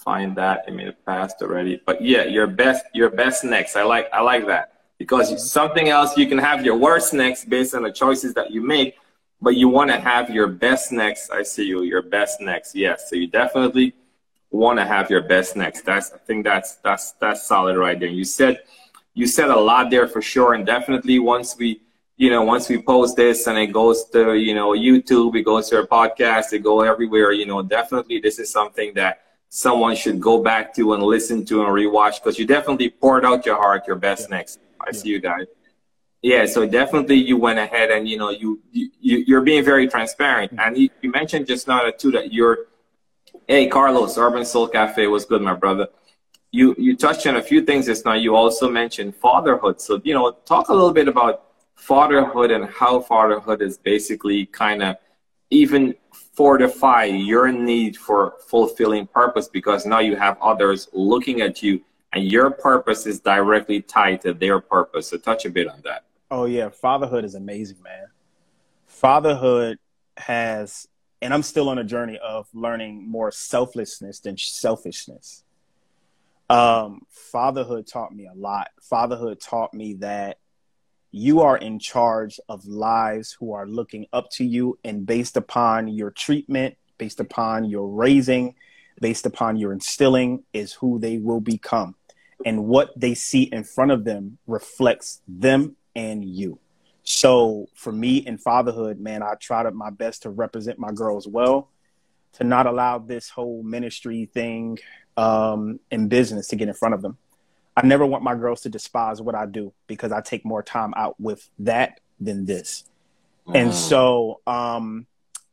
[0.00, 0.64] find that.
[0.66, 1.80] I mean, it passed already.
[1.84, 3.76] But yeah, your best, your best next.
[3.76, 7.74] I like, I like that because something else you can have your worst next based
[7.74, 8.96] on the choices that you make,
[9.40, 11.30] but you want to have your best next.
[11.30, 12.74] I see you, your best next.
[12.74, 13.94] Yes, so you definitely
[14.50, 15.82] want to have your best next.
[15.82, 18.08] That's, I think that's that's that's solid right there.
[18.08, 18.60] You said,
[19.20, 21.70] you said a lot there for sure, and definitely once we.
[22.24, 25.70] You know, once we post this and it goes to, you know, YouTube, it goes
[25.70, 30.20] to our podcast, it go everywhere, you know, definitely this is something that someone should
[30.20, 33.86] go back to and listen to and rewatch because you definitely poured out your heart,
[33.86, 34.36] your best yeah.
[34.36, 34.60] next.
[34.78, 34.98] I yeah.
[34.98, 35.46] see you guys.
[36.20, 40.52] Yeah, so definitely you went ahead and you know you, you you're being very transparent.
[40.52, 40.60] Mm-hmm.
[40.64, 42.56] And you, you mentioned just now too that you're,
[43.48, 45.88] hey Carlos, Urban Soul Cafe was good, my brother.
[46.52, 48.14] You you touched on a few things just now.
[48.14, 49.80] You also mentioned fatherhood.
[49.80, 54.82] So you know, talk a little bit about fatherhood and how fatherhood is basically kind
[54.82, 54.96] of
[55.50, 55.94] even
[56.34, 61.80] fortify your need for fulfilling purpose because now you have others looking at you
[62.12, 65.08] and your purpose is directly tied to their purpose.
[65.08, 66.04] So touch a bit on that.
[66.30, 68.06] Oh yeah, fatherhood is amazing, man.
[68.86, 69.78] Fatherhood
[70.16, 70.86] has
[71.22, 75.44] and I'm still on a journey of learning more selflessness than selfishness.
[76.50, 78.68] Um, fatherhood taught me a lot.
[78.82, 80.38] Fatherhood taught me that
[81.12, 85.88] you are in charge of lives who are looking up to you and based upon
[85.88, 88.54] your treatment based upon your raising
[89.00, 91.94] based upon your instilling is who they will become.
[92.44, 96.58] And what they see in front of them reflects them and you.
[97.02, 101.70] So for me in fatherhood, man, I tried my best to represent my girls well,
[102.34, 104.78] to not allow this whole ministry thing
[105.16, 107.18] um, in business to get in front of them.
[107.76, 110.92] I never want my girls to despise what I do because I take more time
[110.96, 112.84] out with that than this.
[113.46, 113.56] Mm.
[113.56, 115.06] And so, um,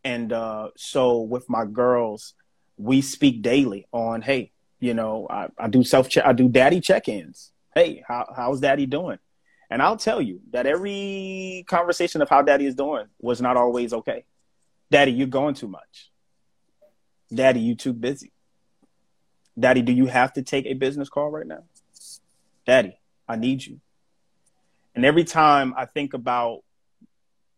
[0.03, 2.33] and uh, so with my girls,
[2.77, 6.81] we speak daily on, hey, you know, I, I do self check, I do daddy
[6.81, 7.51] check ins.
[7.73, 9.19] Hey, how, how's daddy doing?
[9.69, 13.93] And I'll tell you that every conversation of how daddy is doing was not always
[13.93, 14.23] okay.
[14.89, 16.09] Daddy, you're going too much.
[17.33, 18.31] Daddy, you too busy.
[19.59, 21.63] Daddy, do you have to take a business call right now?
[22.65, 23.79] Daddy, I need you.
[24.93, 26.63] And every time I think about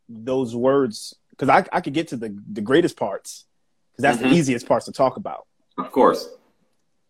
[0.07, 3.45] those words, because I, I could get to the, the greatest parts,
[3.91, 4.29] because that's mm-hmm.
[4.29, 5.45] the easiest parts to talk about.
[5.77, 6.27] Of course.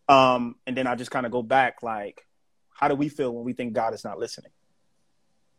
[0.08, 2.26] Um, and then I just kind of go back like,
[2.70, 4.50] how do we feel when we think God is not listening?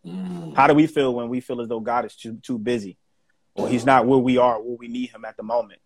[0.06, 0.56] Mm.
[0.56, 2.98] How do we feel when we feel as though God is too, too busy
[3.54, 5.80] or he's not where we are, where we need him at the moment?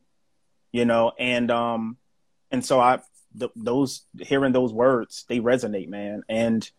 [0.71, 1.97] You know, and um
[2.51, 2.99] and so I
[3.56, 6.24] those hearing those words, they resonate, man.
[6.30, 6.69] And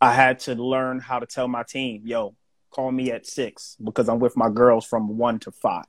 [0.00, 2.34] I had to learn how to tell my team, yo,
[2.70, 5.84] call me at six because I'm with my girls from one to five.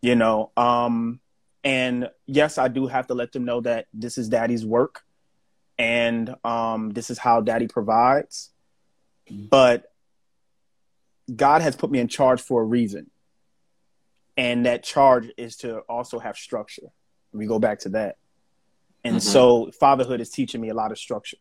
[0.00, 1.20] You know, um,
[1.62, 5.02] and yes, I do have to let them know that this is daddy's work
[5.78, 8.50] and um, this is how daddy provides.
[9.30, 9.90] But
[11.34, 13.10] God has put me in charge for a reason.
[14.36, 16.88] And that charge is to also have structure.
[17.32, 18.16] We go back to that.
[19.04, 19.28] And mm-hmm.
[19.28, 21.38] so fatherhood is teaching me a lot of structure.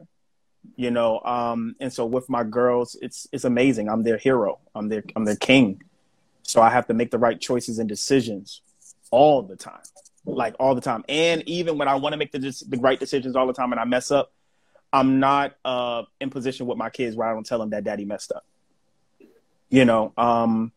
[0.75, 3.89] You know, um, and so with my girls, it's it's amazing.
[3.89, 4.59] I'm their hero.
[4.73, 5.81] I'm their I'm their king.
[6.43, 8.61] So I have to make the right choices and decisions
[9.11, 9.81] all the time.
[10.25, 11.03] Like all the time.
[11.09, 13.79] And even when I want to make the, the right decisions all the time and
[13.79, 14.31] I mess up,
[14.93, 18.05] I'm not uh, in position with my kids where I don't tell them that daddy
[18.05, 18.45] messed up.
[19.69, 20.71] You know, um,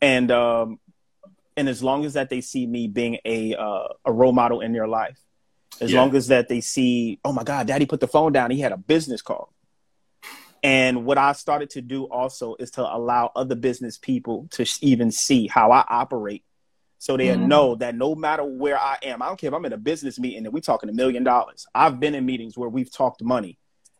[0.00, 0.80] and um,
[1.56, 4.72] and as long as that they see me being a uh, a role model in
[4.72, 5.18] their life,
[5.80, 6.00] as yeah.
[6.00, 8.72] long as that they see, oh my God, daddy put the phone down, he had
[8.72, 9.52] a business call.
[10.62, 15.12] And what I started to do also is to allow other business people to even
[15.12, 16.42] see how I operate
[16.98, 17.46] so they mm-hmm.
[17.46, 20.18] know that no matter where I am, I don't care if I'm in a business
[20.18, 21.66] meeting and we're talking a million dollars.
[21.74, 23.58] I've been in meetings where we've talked money,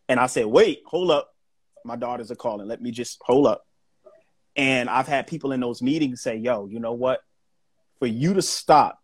[0.09, 1.35] and I said, "Wait, hold up,
[1.85, 2.67] my daughters are calling.
[2.67, 3.67] Let me just hold up."
[4.57, 7.21] And I've had people in those meetings say, "Yo, you know what?
[7.99, 8.99] For you to stop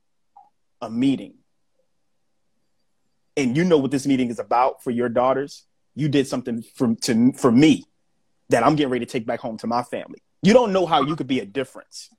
[0.80, 1.35] a meeting,
[3.37, 5.64] and you know what this meeting is about for your daughters,
[5.95, 7.85] you did something for to for me
[8.49, 10.23] that I'm getting ready to take back home to my family.
[10.42, 12.11] You don't know how you could be a difference."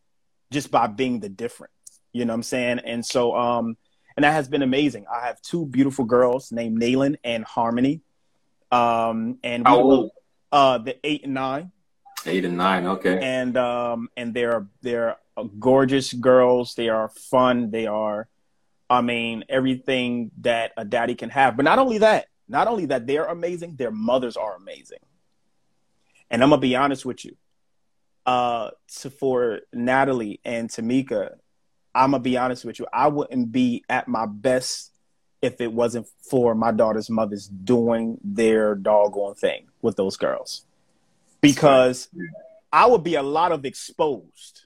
[0.53, 1.73] just by being the different.
[2.13, 2.79] You know what I'm saying?
[2.85, 3.75] And so, um,
[4.15, 5.05] and that has been amazing.
[5.13, 8.01] I have two beautiful girls named Naylin and Harmony.
[8.71, 10.11] Um, and How old?
[10.51, 11.71] Uh, the eight and nine.
[12.25, 13.19] Eight and nine, okay.
[13.21, 15.17] And um, and they're they're
[15.59, 16.75] gorgeous girls.
[16.75, 17.71] They are fun.
[17.71, 18.29] They are,
[18.93, 21.57] I mean, everything that a daddy can have.
[21.57, 23.75] But not only that, not only that, they're amazing.
[23.75, 24.99] Their mothers are amazing.
[26.29, 27.35] And I'm gonna be honest with you
[28.25, 31.35] uh, to, for Natalie and Tamika,
[31.93, 32.87] I'm gonna be honest with you.
[32.91, 34.91] I wouldn't be at my best
[35.41, 40.65] if it wasn't for my daughter's mothers doing their doggone thing with those girls,
[41.41, 42.07] because
[42.71, 44.65] I would be a lot of exposed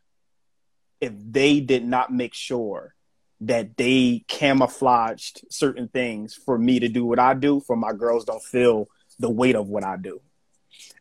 [1.01, 2.93] if they did not make sure
[3.41, 8.25] that they camouflaged certain things for me to do what I do, for my girls
[8.25, 10.21] don't feel the weight of what I do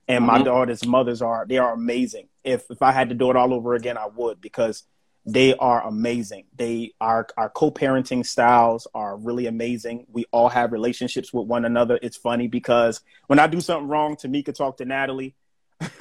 [0.08, 0.38] and mm-hmm.
[0.38, 2.28] my daughter's mothers are they are amazing.
[2.44, 4.84] If if I had to do it all over again, I would because
[5.24, 6.44] they are amazing.
[6.54, 10.06] They are our co-parenting styles are really amazing.
[10.10, 11.98] We all have relationships with one another.
[12.00, 15.34] It's funny because when I do something wrong, Tamika talk to Natalie.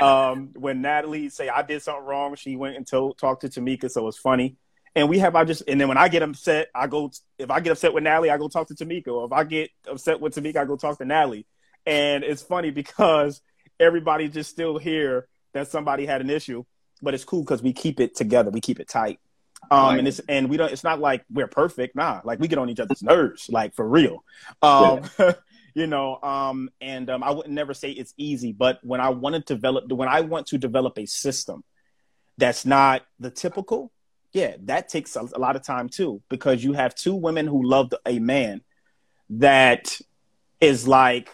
[0.00, 3.90] um, when Natalie say I did something wrong, she went and told talked to Tamika,
[3.90, 4.56] so it's funny.
[4.98, 7.60] And we have I just and then when I get upset, I go if I
[7.60, 9.08] get upset with Natalie, I go talk to Tamika.
[9.08, 11.46] Or if I get upset with Tamika, I go talk to Natalie.
[11.86, 13.40] And it's funny because
[13.78, 16.64] everybody just still hear that somebody had an issue,
[17.00, 18.50] but it's cool because we keep it together.
[18.50, 19.20] We keep it tight.
[19.70, 20.72] Um, and it's and we don't.
[20.72, 21.94] It's not like we're perfect.
[21.94, 24.24] Nah, like we get on each other's nerves, like for real.
[24.62, 25.34] Um, yeah.
[25.74, 26.18] you know.
[26.20, 29.92] Um, and um, I would never say it's easy, but when I want to develop,
[29.92, 31.62] when I want to develop a system
[32.36, 33.92] that's not the typical,
[34.32, 37.66] yeah, that takes a, a lot of time too, because you have two women who
[37.66, 38.62] love a man
[39.30, 39.98] that
[40.60, 41.28] is like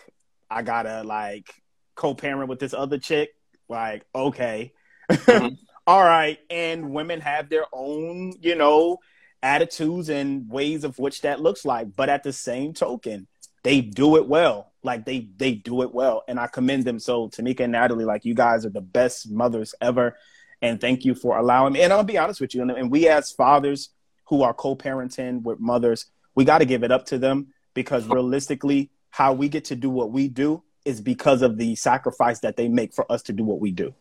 [0.51, 1.51] I gotta like
[1.95, 3.31] co-parent with this other chick.
[3.69, 4.73] Like, okay,
[5.11, 5.55] mm-hmm.
[5.87, 6.39] All right.
[6.49, 8.99] And women have their own, you know,
[9.43, 11.95] attitudes and ways of which that looks like.
[11.95, 13.27] But at the same token,
[13.63, 14.73] they do it well.
[14.83, 16.99] Like they they do it well, and I commend them.
[16.99, 20.17] So Tamika and Natalie, like you guys are the best mothers ever,
[20.65, 21.83] and thank you for allowing me.
[21.83, 23.91] And I'll be honest with you, and, we as fathers
[24.25, 28.91] who are co-parenting with mothers, we got to give it up to them because realistically,
[29.11, 32.69] how we get to do what we do is because of the sacrifice that they
[32.69, 33.95] make for us to do what we do.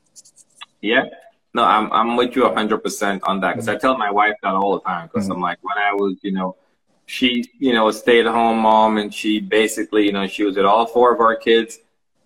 [0.82, 1.04] Yeah,
[1.54, 4.54] no, I'm I'm with you hundred percent on that because I tell my wife that
[4.54, 5.34] all the time because mm-hmm.
[5.34, 6.56] I'm like when I was you know
[7.06, 10.56] she you know a stay at home mom and she basically you know she was
[10.56, 11.80] with all four of our kids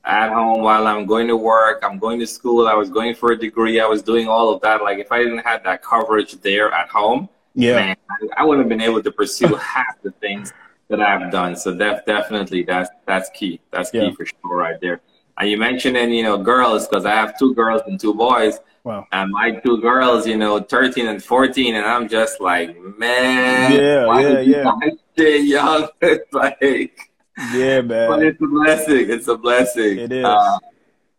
[0.08, 3.32] at home while I'm going to work I'm going to school I was going for
[3.32, 6.34] a degree I was doing all of that like if I didn't have that coverage
[6.42, 10.12] there at home yeah man, I, I wouldn't have been able to pursue half the
[10.12, 10.54] things
[10.90, 14.12] that I've done so def- definitely that's that's key that's key yeah.
[14.12, 15.02] for sure right there
[15.38, 19.06] and you mentioned you know girls because I have two girls and two boys Wow.
[19.12, 24.20] And my two girls, you know, 13 and 14, and I'm just like, man, yeah,
[24.22, 24.90] yeah, yeah.
[25.12, 25.90] Stay young.
[26.00, 27.12] it's like,
[27.54, 28.10] yeah, man.
[28.10, 29.10] But it's a blessing.
[29.10, 30.00] It's a blessing.
[30.00, 30.26] It is.
[30.26, 30.58] Uh,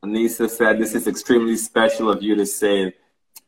[0.05, 2.95] Anissa said, "This is extremely special of you to say,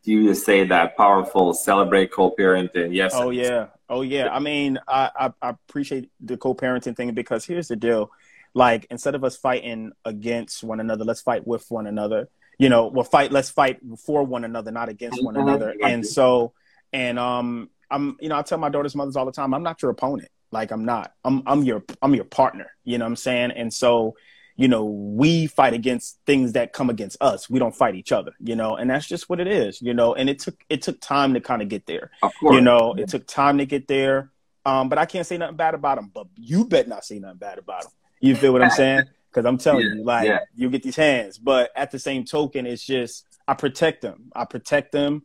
[0.03, 1.53] you to say that powerful.
[1.53, 3.13] Celebrate co-parenting." Yes.
[3.15, 3.67] Oh yeah.
[3.89, 4.29] Oh yeah.
[4.29, 8.11] I mean, I, I, I appreciate the co-parenting thing because here's the deal:
[8.53, 12.29] like, instead of us fighting against one another, let's fight with one another
[12.61, 15.73] you know, we'll fight, let's fight for one another, not against one another.
[15.83, 16.53] And so,
[16.93, 19.81] and um, I'm, you know, I tell my daughter's mothers all the time, I'm not
[19.81, 20.29] your opponent.
[20.51, 21.13] Like I'm not.
[21.23, 22.71] I'm I'm your I'm your partner.
[22.83, 23.51] You know what I'm saying?
[23.51, 24.15] And so,
[24.55, 27.49] you know, we fight against things that come against us.
[27.49, 30.13] We don't fight each other, you know, and that's just what it is, you know.
[30.13, 32.11] And it took it took time to kind of get there.
[32.41, 34.31] You know, it took time to get there.
[34.65, 36.11] Um, but I can't say nothing bad about them.
[36.13, 37.91] But you bet not say nothing bad about them.
[38.19, 39.03] You feel what I'm saying?
[39.31, 40.39] Because I'm telling yeah, you, like yeah.
[40.55, 41.37] you get these hands.
[41.37, 44.29] But at the same token, it's just I protect them.
[44.35, 45.23] I protect them.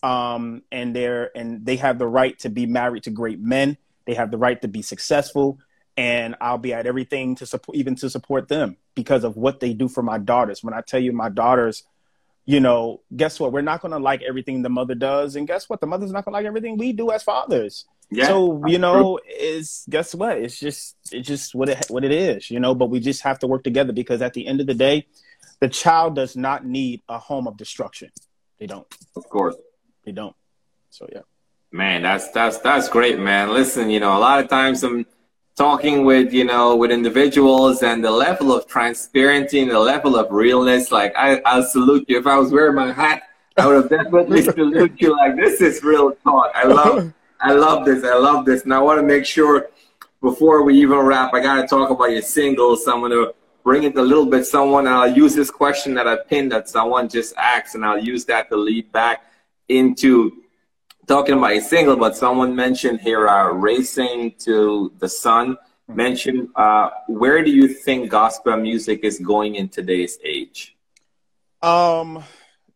[0.00, 3.76] Um, and they're and they have the right to be married to great men.
[4.08, 5.58] They have the right to be successful.
[5.98, 9.74] And I'll be at everything to support even to support them because of what they
[9.74, 10.64] do for my daughters.
[10.64, 11.82] When I tell you my daughters,
[12.46, 13.52] you know, guess what?
[13.52, 15.82] We're not gonna like everything the mother does, and guess what?
[15.82, 17.84] The mother's not gonna like everything we do as fathers.
[18.10, 20.38] Yeah, so you know, is guess what?
[20.38, 22.74] It's just it's just what it what it is, you know.
[22.74, 25.06] But we just have to work together because at the end of the day,
[25.60, 28.10] the child does not need a home of destruction.
[28.58, 28.86] They don't.
[29.14, 29.56] Of course,
[30.06, 30.34] they don't.
[30.88, 31.22] So yeah.
[31.70, 33.52] Man, that's that's that's great, man.
[33.52, 35.04] Listen, you know, a lot of times I'm
[35.54, 40.30] talking with you know with individuals and the level of transparency and the level of
[40.30, 40.90] realness.
[40.90, 42.18] Like I, I salute you.
[42.18, 43.24] If I was wearing my hat,
[43.58, 45.14] I would have definitely salute you.
[45.14, 46.52] Like this is real talk.
[46.54, 48.02] I love I love this.
[48.02, 48.64] I love this.
[48.64, 49.68] And I want to make sure
[50.22, 52.84] before we even wrap, I got to talk about your singles.
[52.84, 54.46] So I'm to bring it a little bit.
[54.46, 58.02] Someone, and I'll use this question that I pinned that someone just asked, and I'll
[58.02, 59.24] use that to lead back
[59.68, 60.32] into
[61.08, 61.96] talking about a single.
[61.96, 65.56] But someone mentioned here, uh, Racing to the Sun,
[65.88, 70.76] mentioned, uh, where do you think gospel music is going in today's age?
[71.62, 72.22] Um,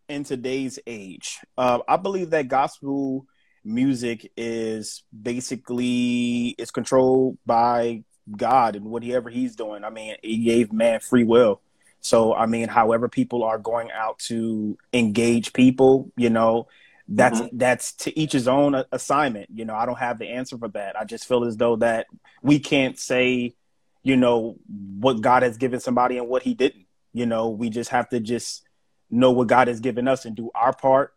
[0.09, 3.27] in today's age, uh, I believe that gospel
[3.65, 8.03] music is basically it's controlled by
[8.37, 9.85] God and whatever He's doing.
[9.85, 11.61] I mean, He gave man free will.
[12.01, 16.67] So I mean, however people are going out to engage people, you know,
[17.15, 17.57] that's mm-hmm.
[17.57, 19.49] that's to each his own assignment.
[19.55, 20.99] You know, I don't have the answer for that.
[20.99, 22.07] I just feel as though that
[22.43, 23.55] we can't say,
[24.03, 26.87] you know, what God has given somebody and what He didn't.
[27.13, 28.67] You know, we just have to just
[29.11, 31.13] know what God has given us and do our part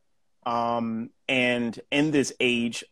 [0.46, 2.84] um, and in this age,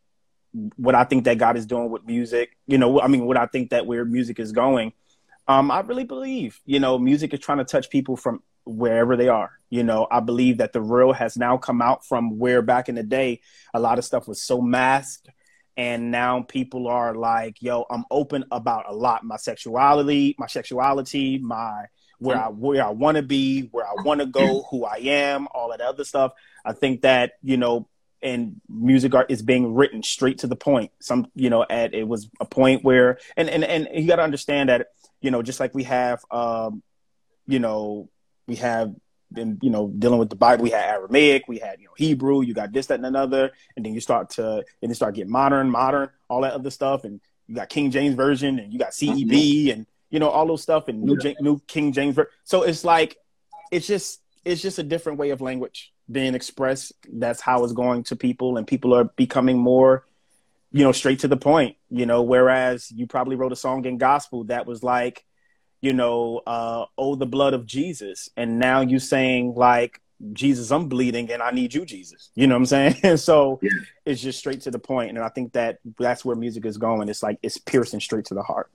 [0.75, 3.45] what I think that God is doing with music, you know, I mean, what I
[3.45, 4.93] think that where music is going,
[5.47, 9.27] um, I really believe, you know, music is trying to touch people from wherever they
[9.27, 9.51] are.
[9.69, 12.95] You know, I believe that the real has now come out from where back in
[12.95, 13.41] the day,
[13.73, 15.29] a lot of stuff was so masked.
[15.75, 19.23] And now people are like, yo, I'm open about a lot.
[19.23, 21.85] My sexuality, my sexuality, my
[22.19, 25.47] where I where I want to be, where I want to go, who I am,
[25.51, 26.33] all that other stuff.
[26.63, 27.87] I think that you know,
[28.21, 30.91] and music art is being written straight to the point.
[31.01, 34.23] Some you know, at it was a point where, and and and you got to
[34.23, 34.89] understand that
[35.23, 36.83] you know, just like we have, um,
[37.47, 38.09] you know,
[38.45, 38.93] we have
[39.31, 40.63] been you know dealing with the Bible.
[40.63, 42.41] We had Aramaic, we had you know Hebrew.
[42.41, 45.31] You got this, that, and another, and then you start to and you start getting
[45.31, 48.91] modern, modern, all that other stuff, and you got King James version, and you got
[48.91, 49.71] CEB mm-hmm.
[49.71, 51.33] and you know all those stuff, and new yeah.
[51.39, 52.15] new King James.
[52.15, 53.17] Ver- so it's like
[53.71, 56.91] it's just it's just a different way of language being expressed.
[57.11, 60.05] That's how it's going to people, and people are becoming more,
[60.73, 61.77] you know, straight to the point.
[61.89, 65.23] You know, whereas you probably wrote a song in gospel that was like,
[65.81, 70.01] you know, uh, "Oh, the blood of Jesus," and now you saying like,
[70.31, 72.29] Jesus, I'm bleeding and I need you, Jesus.
[72.35, 72.95] You know what I'm saying?
[73.03, 73.69] And so Yeah.
[74.05, 75.09] it's just straight to the point.
[75.09, 77.09] And I think that that's where music is going.
[77.09, 78.69] It's like it's piercing straight to the heart.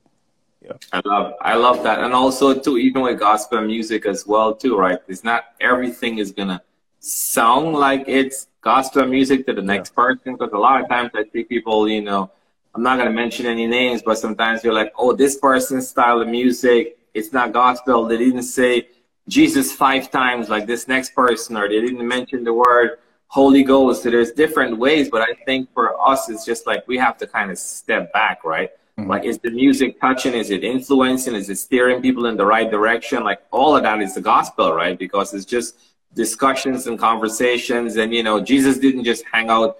[0.60, 0.72] Yeah.
[0.92, 2.00] I love I love that.
[2.00, 4.98] And also too, even with gospel music as well too, right?
[5.08, 6.60] It's not everything is gonna
[7.00, 11.24] sound like it's gospel music to the next person because a lot of times I
[11.32, 12.30] see people, you know,
[12.74, 16.28] I'm not gonna mention any names, but sometimes you're like, oh, this person's style of
[16.28, 18.04] music, it's not gospel.
[18.06, 18.88] They didn't say
[19.28, 22.98] Jesus five times like this next person, or they didn't mention the word
[23.28, 24.02] Holy Ghost.
[24.02, 27.26] So there's different ways, but I think for us, it's just like we have to
[27.26, 28.70] kind of step back, right?
[28.98, 29.10] Mm-hmm.
[29.10, 30.34] Like, is the music touching?
[30.34, 31.34] Is it influencing?
[31.34, 33.22] Is it steering people in the right direction?
[33.22, 34.98] Like, all of that is the gospel, right?
[34.98, 35.76] Because it's just
[36.14, 37.96] discussions and conversations.
[37.96, 39.78] And, you know, Jesus didn't just hang out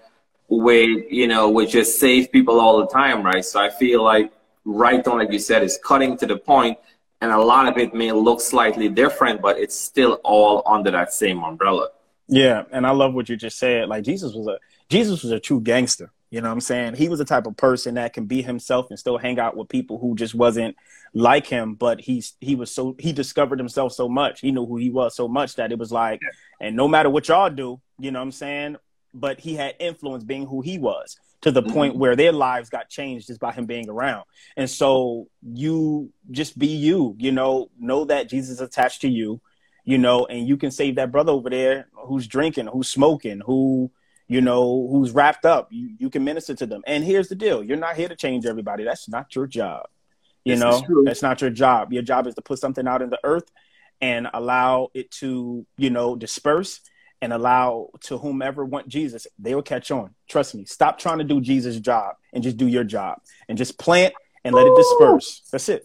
[0.48, 3.44] with, you know, with just saved people all the time, right?
[3.44, 4.32] So I feel like
[4.64, 6.78] right on, like you said, is cutting to the point,
[7.20, 11.12] And a lot of it may look slightly different, but it's still all under that
[11.12, 11.88] same umbrella.
[12.28, 13.88] Yeah, and I love what you just said.
[13.88, 14.58] Like Jesus was a
[14.88, 16.12] Jesus was a true gangster.
[16.30, 16.94] You know what I'm saying?
[16.94, 19.68] He was the type of person that can be himself and still hang out with
[19.68, 20.76] people who just wasn't
[21.14, 24.40] like him, but he's he was so he discovered himself so much.
[24.40, 26.20] He knew who he was so much that it was like
[26.60, 28.76] and no matter what y'all do, you know what I'm saying?
[29.14, 31.72] But he had influence being who he was to the mm-hmm.
[31.72, 34.24] point where their lives got changed just by him being around.
[34.56, 39.40] And so you just be you, you know, know that Jesus is attached to you,
[39.84, 43.90] you know, and you can save that brother over there who's drinking, who's smoking, who
[44.30, 45.68] you know, who's wrapped up.
[45.70, 46.82] You you can minister to them.
[46.86, 48.84] And here's the deal: you're not here to change everybody.
[48.84, 49.86] That's not your job.
[50.48, 51.92] You This know, that's not your job.
[51.92, 53.50] Your job is to put something out in the earth
[54.00, 56.80] and allow it to, you know, disperse
[57.20, 60.14] and allow to whomever want Jesus, they will catch on.
[60.26, 60.64] Trust me.
[60.64, 64.54] Stop trying to do Jesus' job and just do your job and just plant and
[64.54, 65.42] let it disperse.
[65.52, 65.84] That's it.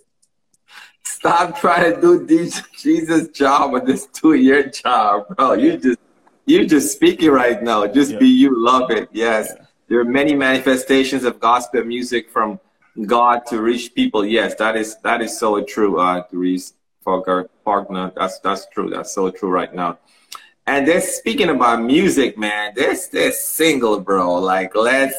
[1.03, 5.53] Stop trying to do Jesus' job and just do your job, bro.
[5.53, 5.99] You just
[6.45, 7.85] you just speaking right now.
[7.87, 8.19] Just Yeah.
[8.19, 8.51] be you.
[8.55, 9.09] Love it.
[9.11, 9.51] Yes.
[9.53, 9.65] Yeah.
[9.89, 12.59] There are many manifestations of gospel music from
[13.01, 14.25] God to reach people.
[14.25, 16.73] Yes, that is that is so true, uh, Therese
[17.03, 18.11] Parker Partner.
[18.15, 18.89] That's that's true.
[18.89, 19.97] That's so true right now.
[20.65, 24.35] And then speaking about music, man, this this single, bro.
[24.35, 25.15] Like let's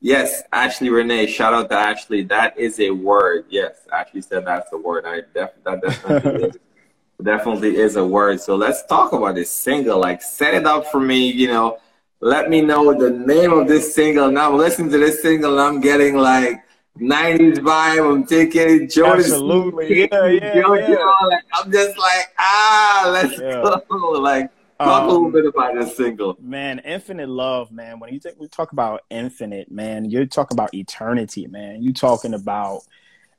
[0.00, 1.26] yes, Ashley Renee.
[1.26, 2.22] Shout out to Ashley.
[2.22, 3.46] That is a word.
[3.50, 5.04] Yes, Ashley said that's a word.
[5.04, 6.58] I def that definitely is
[7.22, 8.40] definitely is a word.
[8.40, 9.98] So let's talk about this single.
[9.98, 11.78] Like set it up for me, you know.
[12.20, 14.30] Let me know the name of this single.
[14.30, 16.64] Now I'm listening to this single and I'm getting like
[17.00, 18.12] 90s vibe.
[18.14, 19.20] I'm taking Jordan.
[19.24, 20.00] Absolutely.
[20.00, 21.14] Yeah, yeah, yeah.
[21.26, 23.62] like, I'm just like, ah, let's Yeah.
[23.62, 23.82] go.
[24.20, 26.36] Like talk a little Um, bit about this single.
[26.40, 27.98] Man, infinite love, man.
[27.98, 31.82] When you think we talk about infinite, man, you're talking about eternity, man.
[31.82, 32.82] You talking about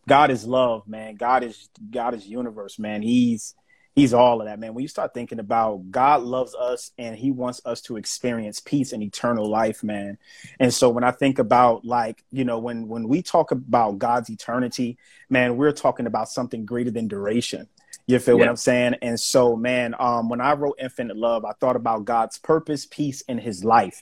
[0.08, 1.16] God is love, man.
[1.16, 3.02] God is God is universe, man.
[3.02, 3.56] He's
[4.00, 4.74] he's all of that, man.
[4.74, 8.94] When you start thinking about God loves us and he wants us to experience peace
[8.94, 10.18] and eternal life, man.
[10.60, 14.30] And so when I think about like, you know, when when we talk about God's
[14.30, 14.98] eternity,
[15.30, 17.68] man, we're talking about something greater than duration.
[18.08, 18.96] You feel what I'm saying?
[19.04, 23.22] And so, man, um, when I wrote Infinite Love, I thought about God's purpose, peace,
[23.22, 24.02] in his life.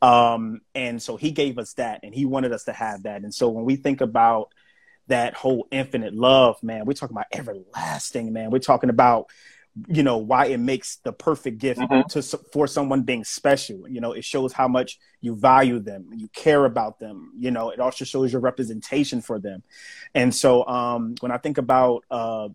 [0.00, 3.22] Um, and so he gave us that and he wanted us to have that.
[3.22, 4.52] And so when we think about
[5.08, 8.50] that whole infinite love, man, we're talking about everlasting, man.
[8.50, 9.26] We're talking about
[9.88, 12.06] you know why it makes the perfect gift Mhm.
[12.08, 12.20] to
[12.52, 13.88] for someone being special.
[13.88, 17.70] You know it shows how much you value them you care about them you know
[17.70, 19.62] it also shows your representation for them.
[20.14, 22.50] And so um when i think about uh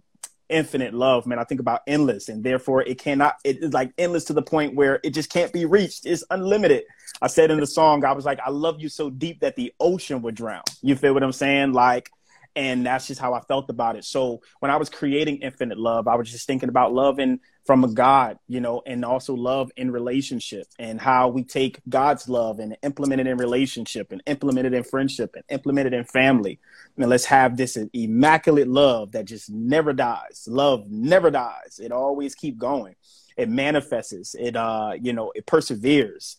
[0.50, 4.24] infinite love man i think about endless and therefore it cannot it is like endless
[4.26, 6.06] to the point where it just can't be reached.
[6.06, 6.84] It's unlimited.
[7.22, 9.74] I said in the song i was like i love you so deep that the
[9.80, 10.62] ocean would drown.
[10.84, 11.74] You feel what i'm saying?
[11.74, 12.12] Like
[12.58, 14.04] and that's just how I felt about it.
[14.04, 17.84] So when I was creating Infinite Love, I was just thinking about love in, from
[17.84, 22.58] a God, you know, and also love in relationship and how we take God's love
[22.58, 26.60] and implement it in relationship and implement it in friendship and implement it in family.
[26.98, 30.48] And let's have this immaculate love that just never dies.
[30.48, 31.80] Love never dies.
[31.80, 32.96] It always keep going.
[33.38, 34.34] It manifests.
[34.34, 36.38] It uh, you know, it perseveres.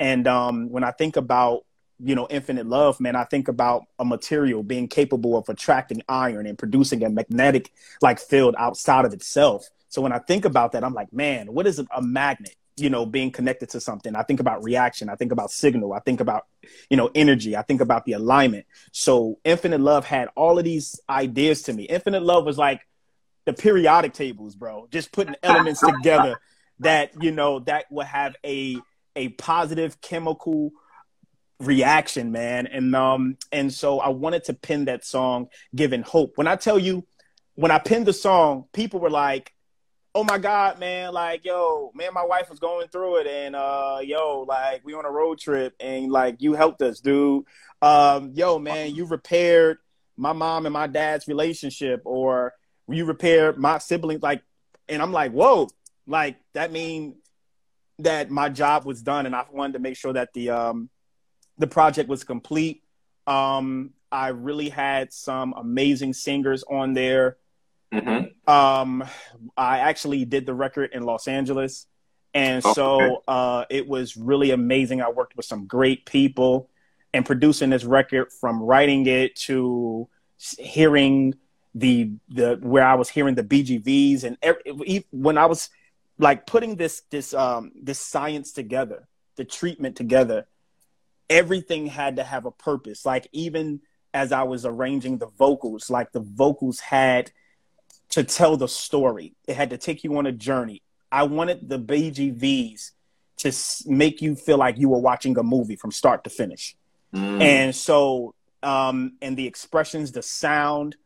[0.00, 1.64] And um, when I think about
[2.00, 6.46] you know infinite love man i think about a material being capable of attracting iron
[6.46, 9.68] and producing a magnetic like field outside of itself.
[9.88, 13.04] So when i think about that i'm like man what is a, magnet you know
[13.04, 14.14] being connected to something?
[14.14, 15.08] I think about reaction.
[15.08, 15.92] I think about signal.
[15.92, 16.46] I think about
[16.88, 17.56] you know energy.
[17.56, 18.66] I think about the alignment.
[18.92, 21.84] So infinite love had all of these ideas to me.
[21.84, 22.82] Infinite love was like
[23.48, 26.38] the periodic tables bro just putting elements together
[26.80, 28.76] that you know that will have a
[29.16, 30.70] a positive chemical
[31.60, 32.66] reaction, man.
[32.66, 36.32] And um and so I wanted to pin that song giving hope.
[36.36, 37.06] When I tell you
[37.54, 39.52] when I pinned the song, people were like,
[40.14, 43.98] oh my god, man, like yo, man, my wife was going through it, and uh,
[44.02, 47.44] yo, like we on a road trip, and like you helped us, dude.
[47.82, 49.78] Um, yo, man, you repaired
[50.16, 52.54] my mom and my dad's relationship, or
[52.88, 54.42] you repaired my siblings, like,
[54.88, 55.68] and I'm like, whoa,
[56.06, 57.16] like that mean
[58.00, 60.90] that my job was done, and I wanted to make sure that the um
[61.58, 62.82] the project was complete.
[63.26, 67.36] Um, I really had some amazing singers on there.
[67.92, 68.50] Mm-hmm.
[68.50, 69.04] Um,
[69.56, 71.86] I actually did the record in Los Angeles,
[72.34, 72.74] and Okay.
[72.74, 75.02] so uh, it was really amazing.
[75.02, 76.70] I worked with some great people,
[77.12, 80.08] and producing this record from writing it to
[80.58, 81.34] hearing
[81.74, 85.70] the the where I was hearing the BGVs and every, when I was
[86.18, 90.46] like putting this this um this science together, the treatment together,
[91.30, 93.04] everything had to have a purpose.
[93.04, 93.80] Like even
[94.14, 97.30] as I was arranging the vocals, like the vocals had
[98.10, 99.34] to tell the story.
[99.46, 100.82] It had to take you on a journey.
[101.12, 102.92] I wanted the BGVs
[103.38, 103.52] to
[103.86, 106.76] make you feel like you were watching a movie from start to finish.
[107.14, 107.40] Mm.
[107.40, 110.96] And so, um, and the expressions, the sound,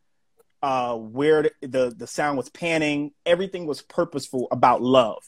[0.63, 5.23] uh, where the, the the sound was panning, everything was purposeful about love.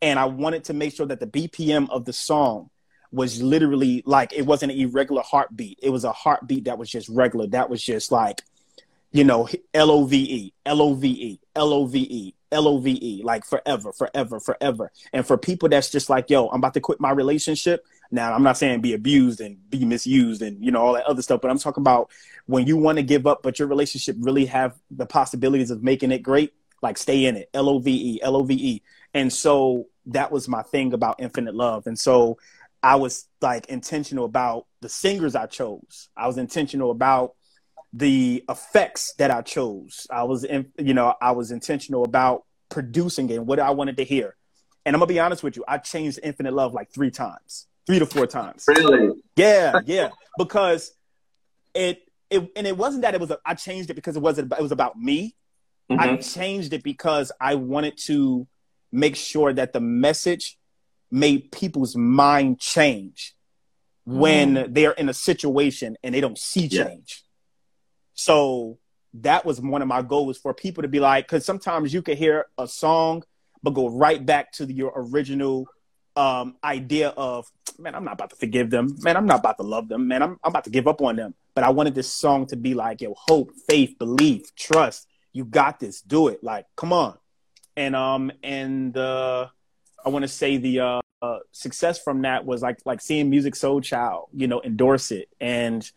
[0.00, 2.70] And I wanted to make sure that the BPM of the song
[3.12, 5.78] was literally like it wasn't an irregular heartbeat.
[5.82, 7.46] It was a heartbeat that was just regular.
[7.46, 8.42] That was just like,
[9.12, 12.68] you know, L O V E, L O V E, L O V E, L
[12.68, 14.90] O V E, like forever, forever, forever.
[15.12, 17.84] And for people that's just like, yo, I'm about to quit my relationship.
[18.10, 21.22] Now, I'm not saying be abused and be misused and you know all that other
[21.22, 22.10] stuff, but I'm talking about
[22.46, 26.12] when you want to give up, but your relationship really have the possibilities of making
[26.12, 26.52] it great.
[26.82, 28.82] Like stay in it, L O V E, L O V E.
[29.14, 31.86] And so that was my thing about Infinite Love.
[31.86, 32.38] And so
[32.86, 36.08] I was like intentional about the singers I chose.
[36.16, 37.34] I was intentional about
[37.92, 40.06] the effects that I chose.
[40.08, 43.96] I was, in, you know, I was intentional about producing it and what I wanted
[43.96, 44.36] to hear.
[44.84, 47.98] And I'm gonna be honest with you, I changed Infinite Love like three times, three
[47.98, 48.64] to four times.
[48.68, 49.14] Really?
[49.34, 50.92] Yeah, yeah, because
[51.74, 53.32] it it and it wasn't that it was.
[53.32, 54.52] A, I changed it because it wasn't.
[54.52, 55.34] It was about me.
[55.90, 56.34] I Mhm.
[56.34, 58.46] changed it because I wanted to
[58.92, 60.56] make sure that the message
[61.16, 63.34] made people's mind change
[64.04, 66.84] when they're in a situation and they don't see Yeah.
[66.84, 67.24] change.
[68.14, 68.78] So
[69.14, 72.18] that was one of my goals for people to be like, because sometimes you could
[72.18, 73.24] hear a song,
[73.62, 75.66] but go right back to your original
[76.16, 78.96] um, idea of, man, I'm not about to forgive them.
[79.02, 80.06] Man, I'm not about to love them.
[80.08, 81.34] Man, I'm, I'm about to give up on them.
[81.54, 85.06] But I wanted this song to be like, yo, hope, faith, belief, trust.
[85.32, 86.00] You got this.
[86.00, 86.42] Do it.
[86.42, 87.18] Like, come on.
[87.76, 89.48] And um, and uh,
[90.04, 93.52] I want to say the uh, uh, success from that was like like seeing Musiq
[93.54, 95.90] Soulchild, you know, endorse it, and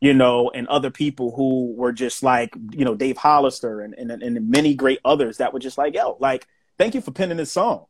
[0.00, 4.10] you know, and other people who were just like, you know, Dave Hollister and and,
[4.10, 6.46] and many great others that were just like, yo, like,
[6.78, 7.86] thank you for penning this song,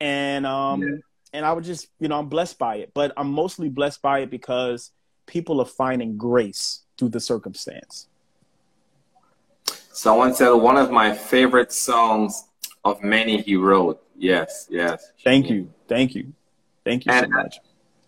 [0.00, 0.96] and um, Yeah.
[1.34, 4.20] and I was just, you know, I'm blessed by it, but I'm mostly blessed by
[4.20, 4.90] it because
[5.26, 8.08] people are finding grace through the circumstance.
[9.92, 12.44] Someone said one of my favorite songs
[12.84, 14.02] of many he wrote.
[14.18, 15.12] Yes, yes.
[15.22, 16.32] Thank you, thank you,
[16.84, 17.60] thank you so much.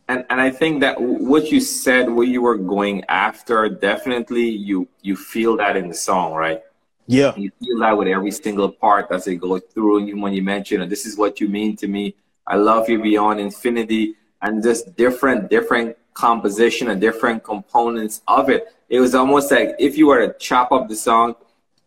[0.09, 4.89] And and I think that what you said, what you were going after, definitely you
[5.03, 6.63] you feel that in the song, right?
[7.07, 9.99] Yeah, You feel that with every single part as it goes through.
[9.99, 12.15] And you, when you mention, this is what you mean to me.
[12.47, 18.67] I love you beyond infinity, and just different different composition and different components of it.
[18.89, 21.35] It was almost like if you were to chop up the song,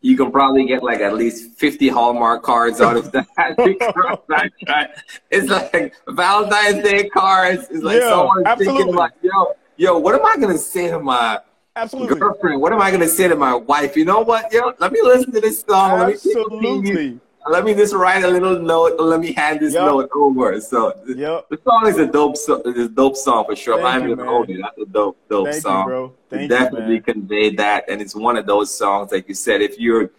[0.03, 3.25] you can probably get like at least 50 Hallmark cards out of that.
[5.31, 7.67] it's like Valentine's Day cards.
[7.71, 11.39] It's like Yeah, someone thinking like, yo, yo, what am I gonna say to my
[11.77, 12.61] absolutely, girlfriend?
[12.61, 13.95] What am I gonna say to my wife?
[13.95, 14.73] You know what, yo?
[14.77, 15.97] Let me listen to this song.
[15.99, 16.85] Let me take a peek.
[16.85, 17.19] absolutely.
[17.49, 18.99] Let me just write a little note.
[18.99, 19.85] Let me hand this Yup.
[19.85, 20.59] note over.
[20.61, 21.49] So Yep.
[21.49, 22.61] the song is a dope, so-
[22.93, 23.75] dope song for sure.
[23.75, 24.33] Thank I'm you, gonna man.
[24.33, 24.61] hold you.
[24.61, 26.13] That's a dope, dope Thank song you, bro.
[26.29, 27.03] Thank you, definitely man.
[27.03, 30.09] convey that and it's one of those songs like you said if you're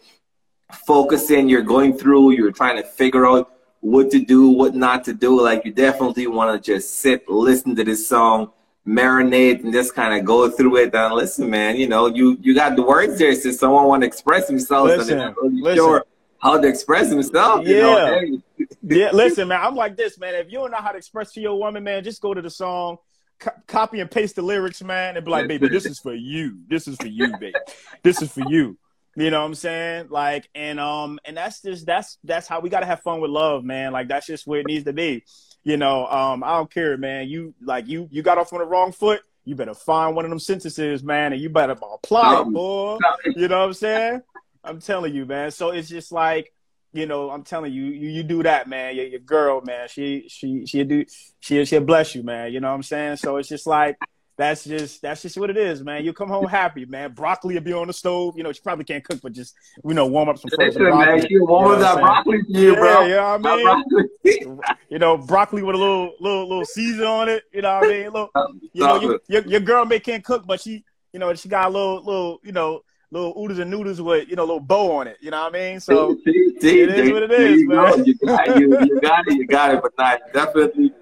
[0.87, 3.51] focusing you're going through you're trying to figure out
[3.81, 7.75] what to do what not to do like you definitely want to just sit listen
[7.77, 8.51] to this song
[8.87, 12.55] marinate and just kind of go through it and listen man you know you you
[12.55, 15.77] got the words there so someone want to express themselves Listen, really listen.
[15.77, 16.05] sure
[16.41, 18.21] how to express themselves you know
[18.59, 18.67] Yeah.
[18.83, 19.61] Yeah, listen, man.
[19.63, 20.35] I'm like this, man.
[20.35, 22.51] If you don't know how to express to your woman, man, just go to the
[22.51, 22.99] song,
[23.39, 26.59] co- copy and paste the lyrics, man, and be like, baby, this is for you.
[26.69, 27.55] This is for you, baby.
[28.03, 28.79] This is for you.
[29.17, 30.09] You know what I'm saying?
[30.11, 33.65] Like, and um, and that's just that's that's how we gotta have fun with love,
[33.65, 33.93] man.
[33.93, 35.25] Like that's just where it needs to be.
[35.63, 37.29] You know, um, I don't care, man.
[37.29, 39.23] You like you you got off on the wrong foot.
[39.45, 42.99] You better find one of them sentences, man, and you better apply it, boy.
[43.37, 44.23] You know what I'm saying?
[44.65, 45.51] I'm telling you, man.
[45.51, 46.53] So it's just like,
[46.93, 48.95] you know, I'm telling you, you, you do that, man.
[48.97, 51.05] Your, your girl, man, she she she do
[51.41, 52.53] she she'll bless you, man.
[52.53, 53.17] You know what I'm saying?
[53.17, 53.99] So it's just like
[54.37, 56.05] that's just that's just what it is, man.
[56.05, 57.13] You come home happy, man.
[57.13, 58.37] Broccoli will be on the stove.
[58.37, 59.55] You know, she probably can't cook, but just
[59.85, 61.21] you know, warm up some frozen Listen, broccoli.
[61.21, 63.03] man, she warm You know up that broccoli to you, Yeah, bro.
[63.07, 63.65] you know I mean?
[63.65, 64.05] broccoli.
[64.91, 67.43] You know, broccoli with a little little little season on it.
[67.53, 68.05] You know what I mean?
[68.05, 68.31] Little,
[68.73, 71.67] you know, you, your your girl may can't cook, but she, you know, she got
[71.67, 72.83] a little little, you know,
[73.15, 75.17] little oodles and noodles with you know, a little bow on it.
[75.21, 75.81] You know what I mean?
[75.81, 78.05] So See, see, it is what it is, you man.
[78.05, 79.83] You got, you, you got it, you got it.
[79.83, 80.93] But not definitely,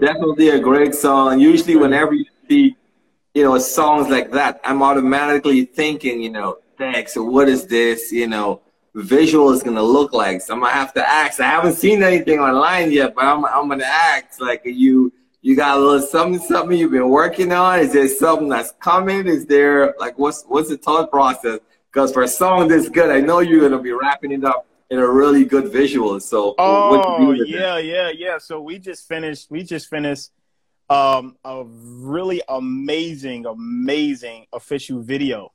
[0.00, 1.38] definitely a great song.
[1.38, 2.76] Usually, whenever you see,
[3.34, 7.12] you know, songs like that, I'm automatically thinking, you know, thanks.
[7.12, 8.10] So what is this?
[8.10, 8.62] You know,
[8.94, 10.40] visual is gonna look like?
[10.40, 11.38] So I'm gonna have to ask.
[11.38, 14.40] I haven't seen anything online yet, but I'm I'm gonna ask.
[14.40, 15.12] Like, are you
[15.48, 17.80] you got a little something something you've been working on?
[17.80, 19.26] Is there something that's coming?
[19.26, 21.60] Is there like what's what's the thought process?
[21.90, 24.98] Because for a song this good, I know you're gonna be wrapping it up in
[24.98, 26.20] a really good visual.
[26.20, 27.48] So Oh do with it?
[27.48, 28.36] yeah, yeah, yeah.
[28.36, 29.50] So we just finished.
[29.50, 30.32] We just finished
[30.90, 35.50] um, a really amazing, amazing official video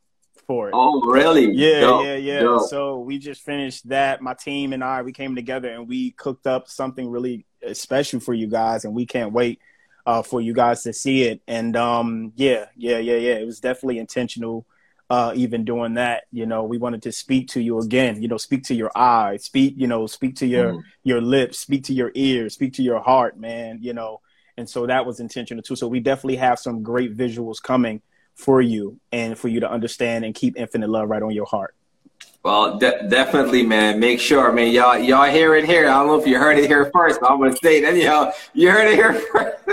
[0.47, 0.73] for it.
[0.75, 1.51] Oh really?
[1.53, 2.39] Yeah, Dope, yeah, yeah.
[2.39, 2.67] dope.
[2.67, 4.23] So we just finished that.
[4.23, 8.19] My team and I, we came together and we cooked up something really uh, special
[8.19, 9.59] for you guys, and we can't wait
[10.05, 11.41] uh, for you guys to see it.
[11.47, 13.33] And um, yeah, yeah, yeah, yeah.
[13.35, 14.65] It was definitely intentional.
[15.09, 18.21] Uh, even doing that, you know, we wanted to speak to you again.
[18.21, 20.83] You know, speak to your eyes, speak, you know, speak to your Mhm.
[21.03, 23.79] your lips, speak to your ears, speak to your heart, man.
[23.81, 24.21] You know,
[24.57, 25.75] and so that was intentional too.
[25.75, 28.01] So we definitely have some great visuals coming
[28.35, 31.75] for you and for you to understand and keep infinite love right on your heart.
[32.43, 34.01] Well, de- definitely, man.
[34.01, 34.69] Make sure, man.
[34.73, 35.87] Y'all, y'all hear it here.
[35.87, 38.33] I don't know if you heard it here first, but I'm gonna say it anyhow.
[38.53, 39.63] You heard it here first.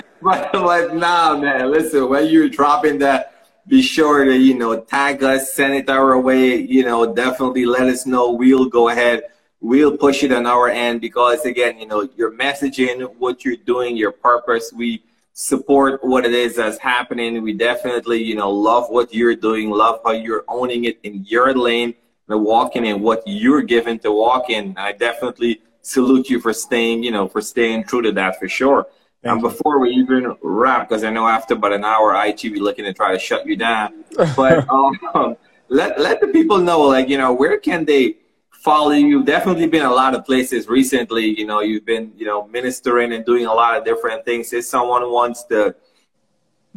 [0.22, 1.70] but, but nah, man.
[1.70, 3.34] Listen, when you're dropping that,
[3.68, 6.56] be sure to you know tag us, send it our way.
[6.56, 8.32] You know, definitely let us know.
[8.32, 9.22] We'll go ahead.
[9.60, 13.96] We'll push it on our end because again, you know, your messaging, what you're doing,
[13.96, 14.72] your purpose.
[14.72, 15.04] We
[15.34, 17.40] support what it is that's happening.
[17.44, 19.70] We definitely, you know, love what you're doing.
[19.70, 21.94] Love how you're owning it in your lane
[22.28, 24.74] and walking in what you're given to walk in.
[24.76, 28.86] I definitely salute you for staying, you know, for staying true to that for sure.
[29.22, 32.60] Thank and before we even wrap, because I know after about an hour, IT be
[32.60, 34.04] looking to try to shut you down.
[34.36, 35.36] But um,
[35.68, 38.16] let let the people know, like you know, where can they
[38.50, 39.06] follow you?
[39.06, 41.38] You've definitely been a lot of places recently.
[41.38, 44.52] You know, you've been you know ministering and doing a lot of different things.
[44.52, 45.74] If someone wants to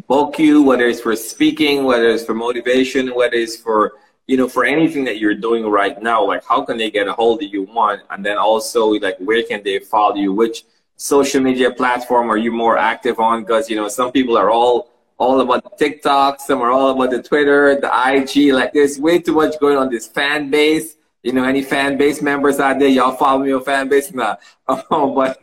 [0.08, 3.94] book you, whether it's for speaking, whether it's for motivation, whether it's for
[4.32, 7.12] you know for anything that you're doing right now, like how can they get a
[7.12, 7.64] hold of you?
[7.64, 10.32] One, and then also like where can they follow you?
[10.32, 10.64] Which
[10.96, 13.42] social media platform are you more active on?
[13.42, 17.22] Because you know some people are all all about TikTok, some are all about the
[17.22, 18.54] Twitter, the IG.
[18.54, 20.96] Like there's way too much going on this fan base.
[21.24, 24.38] You know, any fan base members out there, y'all follow me on fan base now.
[24.90, 25.38] Oh, but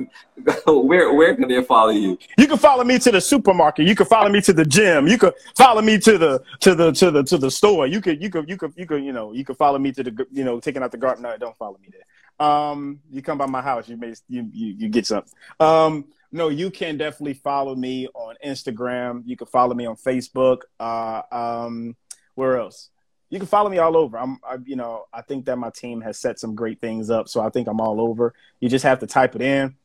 [0.66, 2.16] where where can they follow you?
[2.38, 3.86] You can follow me to the supermarket.
[3.86, 5.06] You can follow me to the gym.
[5.06, 7.86] You can follow me to the to the to the to the store.
[7.86, 10.02] You could you could you could you could you know you can follow me to
[10.02, 11.24] the you know taking out the garden.
[11.24, 12.46] No, don't follow me there.
[12.46, 15.32] Um, you come by my house, you may you you, you get something.
[15.60, 19.22] Um, no, you can definitely follow me on Instagram.
[19.26, 20.60] You can follow me on Facebook.
[20.80, 21.96] Uh, um,
[22.34, 22.90] where else?
[23.30, 24.18] You can follow me all over.
[24.18, 27.28] I'm, I, you know, I think that my team has set some great things up,
[27.28, 28.34] so I think I'm all over.
[28.60, 29.76] You just have to type it in.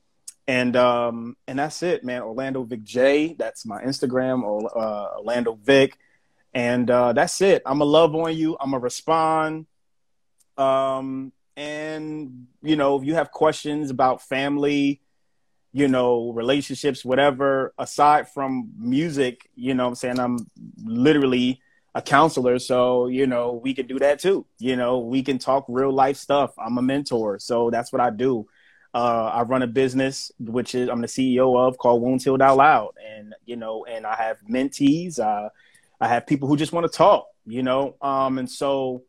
[0.45, 2.21] And um and that's it man.
[2.21, 5.97] Orlando vick j that's my instagram or uh, orlando vick.
[6.53, 7.61] And uh that's it.
[7.65, 8.57] I'm gonna love on you.
[8.59, 9.67] I'm gonna respond.
[10.57, 14.99] Um and you know if you have questions about family
[15.71, 20.19] you know relationships whatever aside from music you know i'm saying?
[20.19, 20.39] I'm
[20.83, 21.61] literally
[21.95, 25.65] a counselor so you know we can do that too you know we can talk
[25.67, 28.47] real life stuff i'm a mentor so that's what i do
[28.93, 32.57] uh, I run a business which is I'm the CEO of called Wounds Healed Out
[32.57, 35.19] Loud, and you know, and I have mentees.
[35.19, 35.49] Uh,
[35.99, 39.03] I have people who just want to talk, you know, um, and so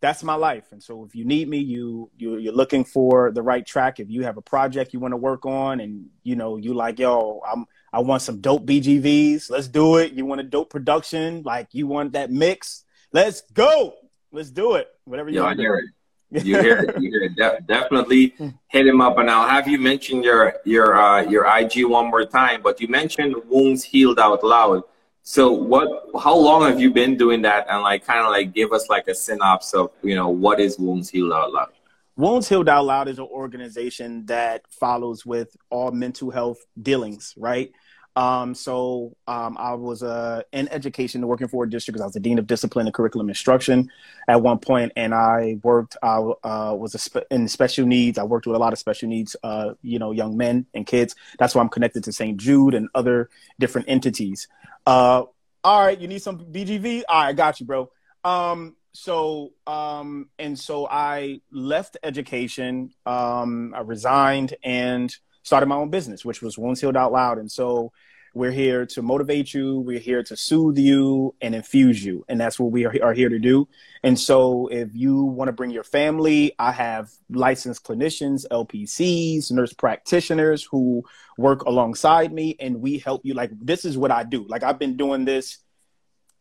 [0.00, 0.64] that's my life.
[0.72, 4.00] And so if you need me, you, you you're looking for the right track.
[4.00, 6.98] If you have a project you want to work on, and you know, you like,
[6.98, 9.50] yo, I'm I want some dope BGVs.
[9.50, 10.12] Let's do it.
[10.12, 12.84] You want a dope production, like you want that mix.
[13.12, 13.94] Let's go.
[14.32, 14.88] Let's do it.
[15.04, 15.86] Whatever you Yo, I want to hear do.
[15.86, 15.92] it.
[16.44, 17.00] You hear it.
[17.00, 17.36] You hear it.
[17.36, 18.34] De- definitely
[18.68, 19.16] hit him up.
[19.16, 22.60] And I'll have you mention your your uh, your IG one more time.
[22.60, 24.82] But you mentioned wounds healed out loud.
[25.22, 25.88] So what?
[26.22, 27.66] How long have you been doing that?
[27.70, 30.78] And like, kind of like, give us like a synopsis of you know what is
[30.78, 31.70] wounds healed out loud.
[32.18, 37.70] Wounds Healed Out Loud is an organization that follows with all mental health dealings, right?
[38.16, 42.14] Um, so um, I was uh, in education, working for a district because I was
[42.14, 43.88] the dean of discipline and curriculum instruction
[44.26, 45.96] at one point, and I worked.
[46.02, 48.18] I uh, was spe- in special needs.
[48.18, 51.14] I worked with a lot of special needs, uh, you know, young men and kids.
[51.38, 52.36] That's why I'm connected to St.
[52.36, 54.48] Jude and other different entities.
[54.84, 55.22] Uh,
[55.62, 57.04] all right, you need some BGV?
[57.08, 57.92] All right, I got you, bro.
[58.24, 62.90] Um, so um, and so I left education.
[63.06, 67.38] Um, I resigned and started my own business, which was Wounds Healed Out Loud.
[67.38, 67.92] And so
[68.34, 69.80] we're here to motivate you.
[69.80, 72.24] We're here to soothe you and infuse you.
[72.28, 73.66] And that's what we are, are here to do.
[74.02, 79.72] And so if you want to bring your family, I have licensed clinicians, LPCs, nurse
[79.72, 81.02] practitioners who
[81.38, 83.34] work alongside me and we help you.
[83.34, 84.46] Like, this is what I do.
[84.46, 85.58] Like, I've been doing this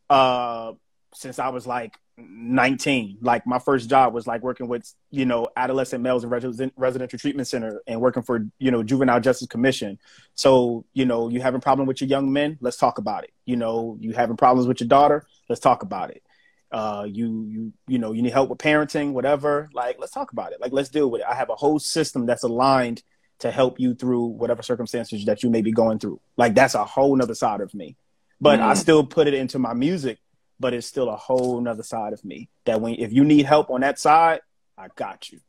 [0.10, 0.74] uh,
[1.14, 5.48] since I was like 19 like my first job was like working with you know
[5.56, 10.00] adolescent males in residential treatment center and working for you know juvenile justice commission.
[10.34, 13.32] So you know you having problem with your young men let's talk about it.
[13.46, 16.24] You know you having problems with your daughter let's talk about it.
[16.72, 20.54] Uh you you you know you need help with parenting whatever like let's talk about
[20.54, 20.60] it.
[20.60, 21.28] Like let's deal with it.
[21.30, 23.04] I have a whole system that's aligned
[23.40, 26.20] to help you through whatever circumstances that you may be going through.
[26.36, 27.96] Like that's a whole nother side of me.
[28.42, 28.70] But mm-hmm.
[28.70, 30.18] i still put it into my music
[30.60, 33.70] but it's still a whole nother side of me that when if you need help
[33.70, 34.42] on that side,
[34.78, 35.40] I got you.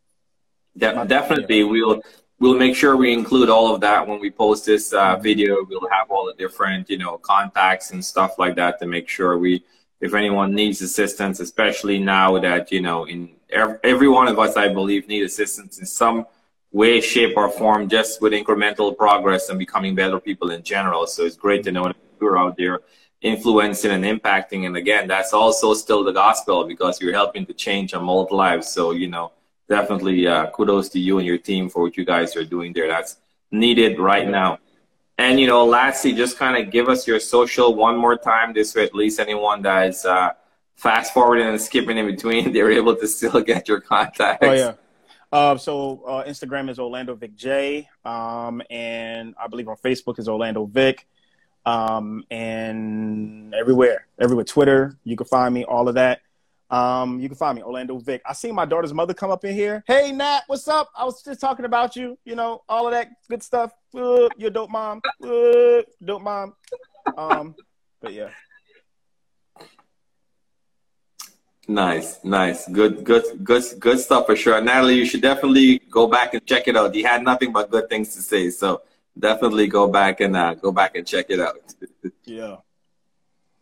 [0.76, 2.00] De- definitely, we'll
[2.38, 5.22] we'll make sure we include all of that when we post this uh, mm-hmm.
[5.22, 5.56] video.
[5.68, 9.38] We'll have all the different you know contacts and stuff like that to make sure
[9.38, 9.64] we,
[10.00, 14.56] if anyone needs assistance, especially now that you know in every, every one of us,
[14.56, 16.26] I believe, need assistance in some
[16.70, 21.06] way, shape, or form, just with incremental progress and becoming better people in general.
[21.06, 22.80] So it's great to know that you're out there
[23.20, 24.66] influencing and impacting.
[24.66, 28.68] And again, that's also still the gospel because you're helping to change and mold lives.
[28.68, 29.32] So, you know,
[29.68, 32.88] definitely uh, kudos to you and your team for what you guys are doing there.
[32.88, 33.16] That's
[33.50, 34.58] needed right now.
[35.18, 38.52] And, you know, lastly, just kind of give us your social one more time.
[38.52, 40.30] This way, at least anyone that is uh,
[40.76, 44.46] fast forwarding and skipping in between, they're able to still get your contacts.
[44.46, 44.74] Oh, yeah.
[45.30, 50.26] Uh, so uh, Instagram is Orlando Vick J, um, and I believe on Facebook is
[50.26, 51.06] Orlando Vick
[51.68, 54.44] um, and everywhere, everywhere.
[54.44, 55.64] Twitter, you can find me.
[55.64, 56.20] All of that.
[56.70, 58.22] Um, you can find me, Orlando Vick.
[58.26, 59.84] I see my daughter's mother come up in here.
[59.86, 60.90] Hey, Nat, what's up?
[60.96, 62.18] I was just talking about you.
[62.24, 63.72] You know, all of that good stuff.
[63.94, 65.00] Uh, you're dope mom.
[65.22, 66.54] Uh, dope mom.
[67.16, 67.54] Um,
[68.00, 68.30] but yeah.
[71.70, 74.58] Nice, nice, good, good, good, good stuff for sure.
[74.62, 76.94] Natalie, you should definitely go back and check it out.
[76.94, 78.80] He had nothing but good things to say, so
[79.18, 81.56] definitely go back and uh, go back and check it out.
[82.24, 82.56] yeah.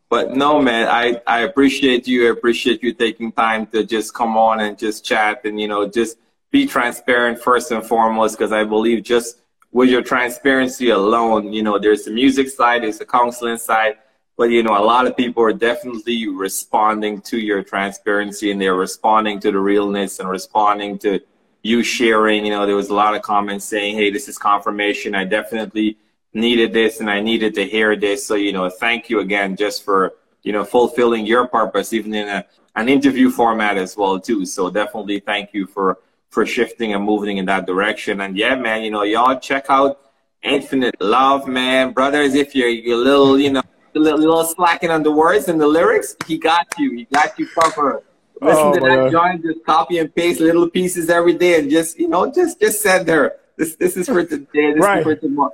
[0.09, 2.29] But no, man, I, I appreciate you.
[2.29, 5.89] I appreciate you taking time to just come on and just chat and, you know,
[5.89, 6.19] just
[6.53, 9.39] be transparent first and foremost, because I believe just
[9.73, 13.97] with your transparency alone, you know, there's the music side, there's the counseling side,
[14.37, 18.77] but, you know, a lot of people are definitely responding to your transparency and they're
[18.77, 21.19] responding to the realness and responding to
[21.67, 22.45] you sharing.
[22.47, 25.15] You know, there was a lot of comments saying, "Hey, this is confirmation.
[25.15, 25.99] I definitely
[26.33, 29.85] needed this, and I needed to hear this." So, you know, thank you again just
[29.85, 32.45] for you know fulfilling your purpose, even in a,
[32.77, 34.47] an interview format as well too.
[34.47, 35.99] So, definitely thank you for
[36.31, 38.21] for shifting and moving in that direction.
[38.21, 40.01] And yeah, man, you know, y'all check out
[40.43, 42.35] Infinite Love, man, brothers.
[42.35, 43.63] If you're you're a little, you know.
[43.95, 46.91] A little, little slacking on the words and the lyrics, he got you.
[46.99, 48.03] He got you covered.
[48.41, 51.99] Listen oh, to that joint, just copy and paste little pieces every day, and just
[51.99, 53.37] you know, just just send her.
[53.57, 54.75] This this is for today.
[54.75, 54.99] This right.
[54.99, 55.53] is for tomorrow.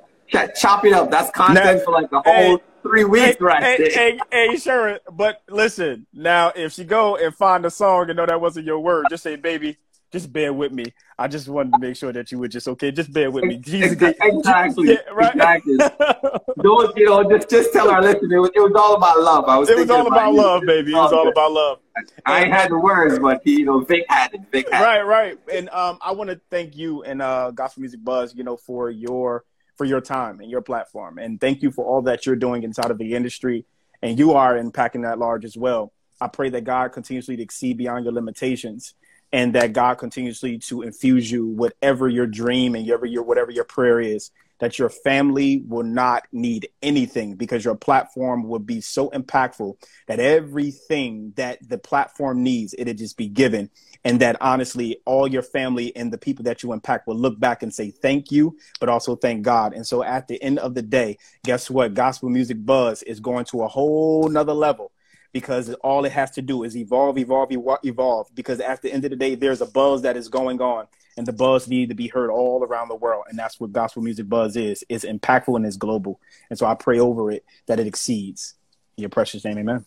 [0.57, 1.11] Chop it up.
[1.11, 3.63] That's content now, for like the whole hey, three weeks, hey, right?
[3.63, 4.99] Hey, hey, hey, sure.
[5.13, 8.81] But listen, now if she go and find a song and know that wasn't your
[8.81, 9.77] word, just say, "Baby,
[10.13, 10.85] just bear with me.
[11.19, 12.93] I just wanted to make sure that you were just okay.
[12.93, 13.57] Just bear with me.
[13.57, 14.91] Jesus, exactly.
[14.91, 15.35] Yeah, right?
[15.35, 15.77] Exactly.
[16.63, 17.31] Don't you know?
[17.31, 19.45] Just just tell our listeners it was, it was all about love.
[19.47, 19.71] I was.
[19.71, 20.93] It was all about, love, baby.
[20.93, 21.79] It was all about love.
[22.25, 24.41] I had the words, but you know, Vick had it.
[24.51, 25.05] Vick had right, it.
[25.05, 25.39] right.
[25.53, 28.35] And um, I want to thank you and uh, Gospel Music Buzz.
[28.35, 29.45] You know, for your
[29.77, 32.91] for your time and your platform, and thank you for all that you're doing inside
[32.91, 33.65] of the industry,
[34.01, 35.93] and you are impacting that large as well.
[36.21, 38.95] I pray that God continuously to exceed beyond your limitations
[39.33, 43.65] and that God continuously to infuse you whatever your dream and whatever your whatever your
[43.65, 44.31] prayer is
[44.63, 49.75] that your family will not need anything because your platform will be so impactful
[50.07, 53.69] that everything that the platform needs it'll just be given.
[54.05, 57.65] And that honestly all your family and the people that you impact will look back
[57.65, 59.75] and say thank you but also thank god.
[59.75, 61.95] And so at the end of the day guess what?
[61.95, 64.93] Gospel music buzz is going to a whole nother level
[65.33, 67.51] because all it has to do is evolve, evolve,
[67.85, 68.29] evolve.
[68.35, 71.27] Because at the end of the day, there's a buzz that is going on, and
[71.27, 74.29] the buzz needs to be heard all around the world, and that's what gospel music
[74.29, 74.85] buzz is.
[74.89, 76.21] It's impactful and it's global,
[76.51, 78.55] and so I pray over it that it exceeds.
[78.97, 79.85] In your precious name, Amen.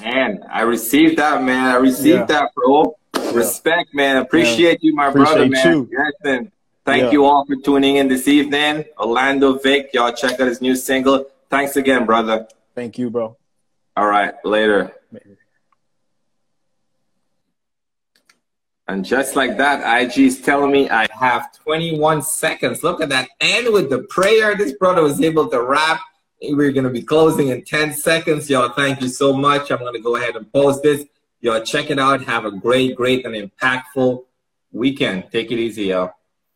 [0.00, 1.66] Man, I received that, man.
[1.66, 2.24] I received yeah.
[2.26, 2.96] that, bro.
[3.32, 4.16] Respect, man.
[4.16, 4.88] Appreciate yeah.
[4.88, 5.66] you, my Appreciate brother, man.
[5.66, 5.90] You.
[5.92, 6.52] Yes, and
[6.84, 7.10] thank yeah.
[7.10, 8.84] you all for tuning in this evening.
[8.98, 11.26] Orlando Vick, y'all check out his new single.
[11.50, 12.48] Thanks again, brother.
[12.74, 13.36] Thank you, bro.
[13.98, 14.92] All right, later.
[18.86, 22.84] And just like that, IG is telling me I have 21 seconds.
[22.84, 23.28] Look at that.
[23.40, 26.00] And with the prayer, this brother was able to wrap.
[26.40, 28.48] We're going to be closing in 10 seconds.
[28.48, 29.72] Y'all, thank you so much.
[29.72, 31.04] I'm going to go ahead and post this.
[31.40, 32.22] Y'all, check it out.
[32.22, 34.22] Have a great, great, and impactful
[34.70, 35.24] weekend.
[35.32, 36.12] Take it easy, y'all.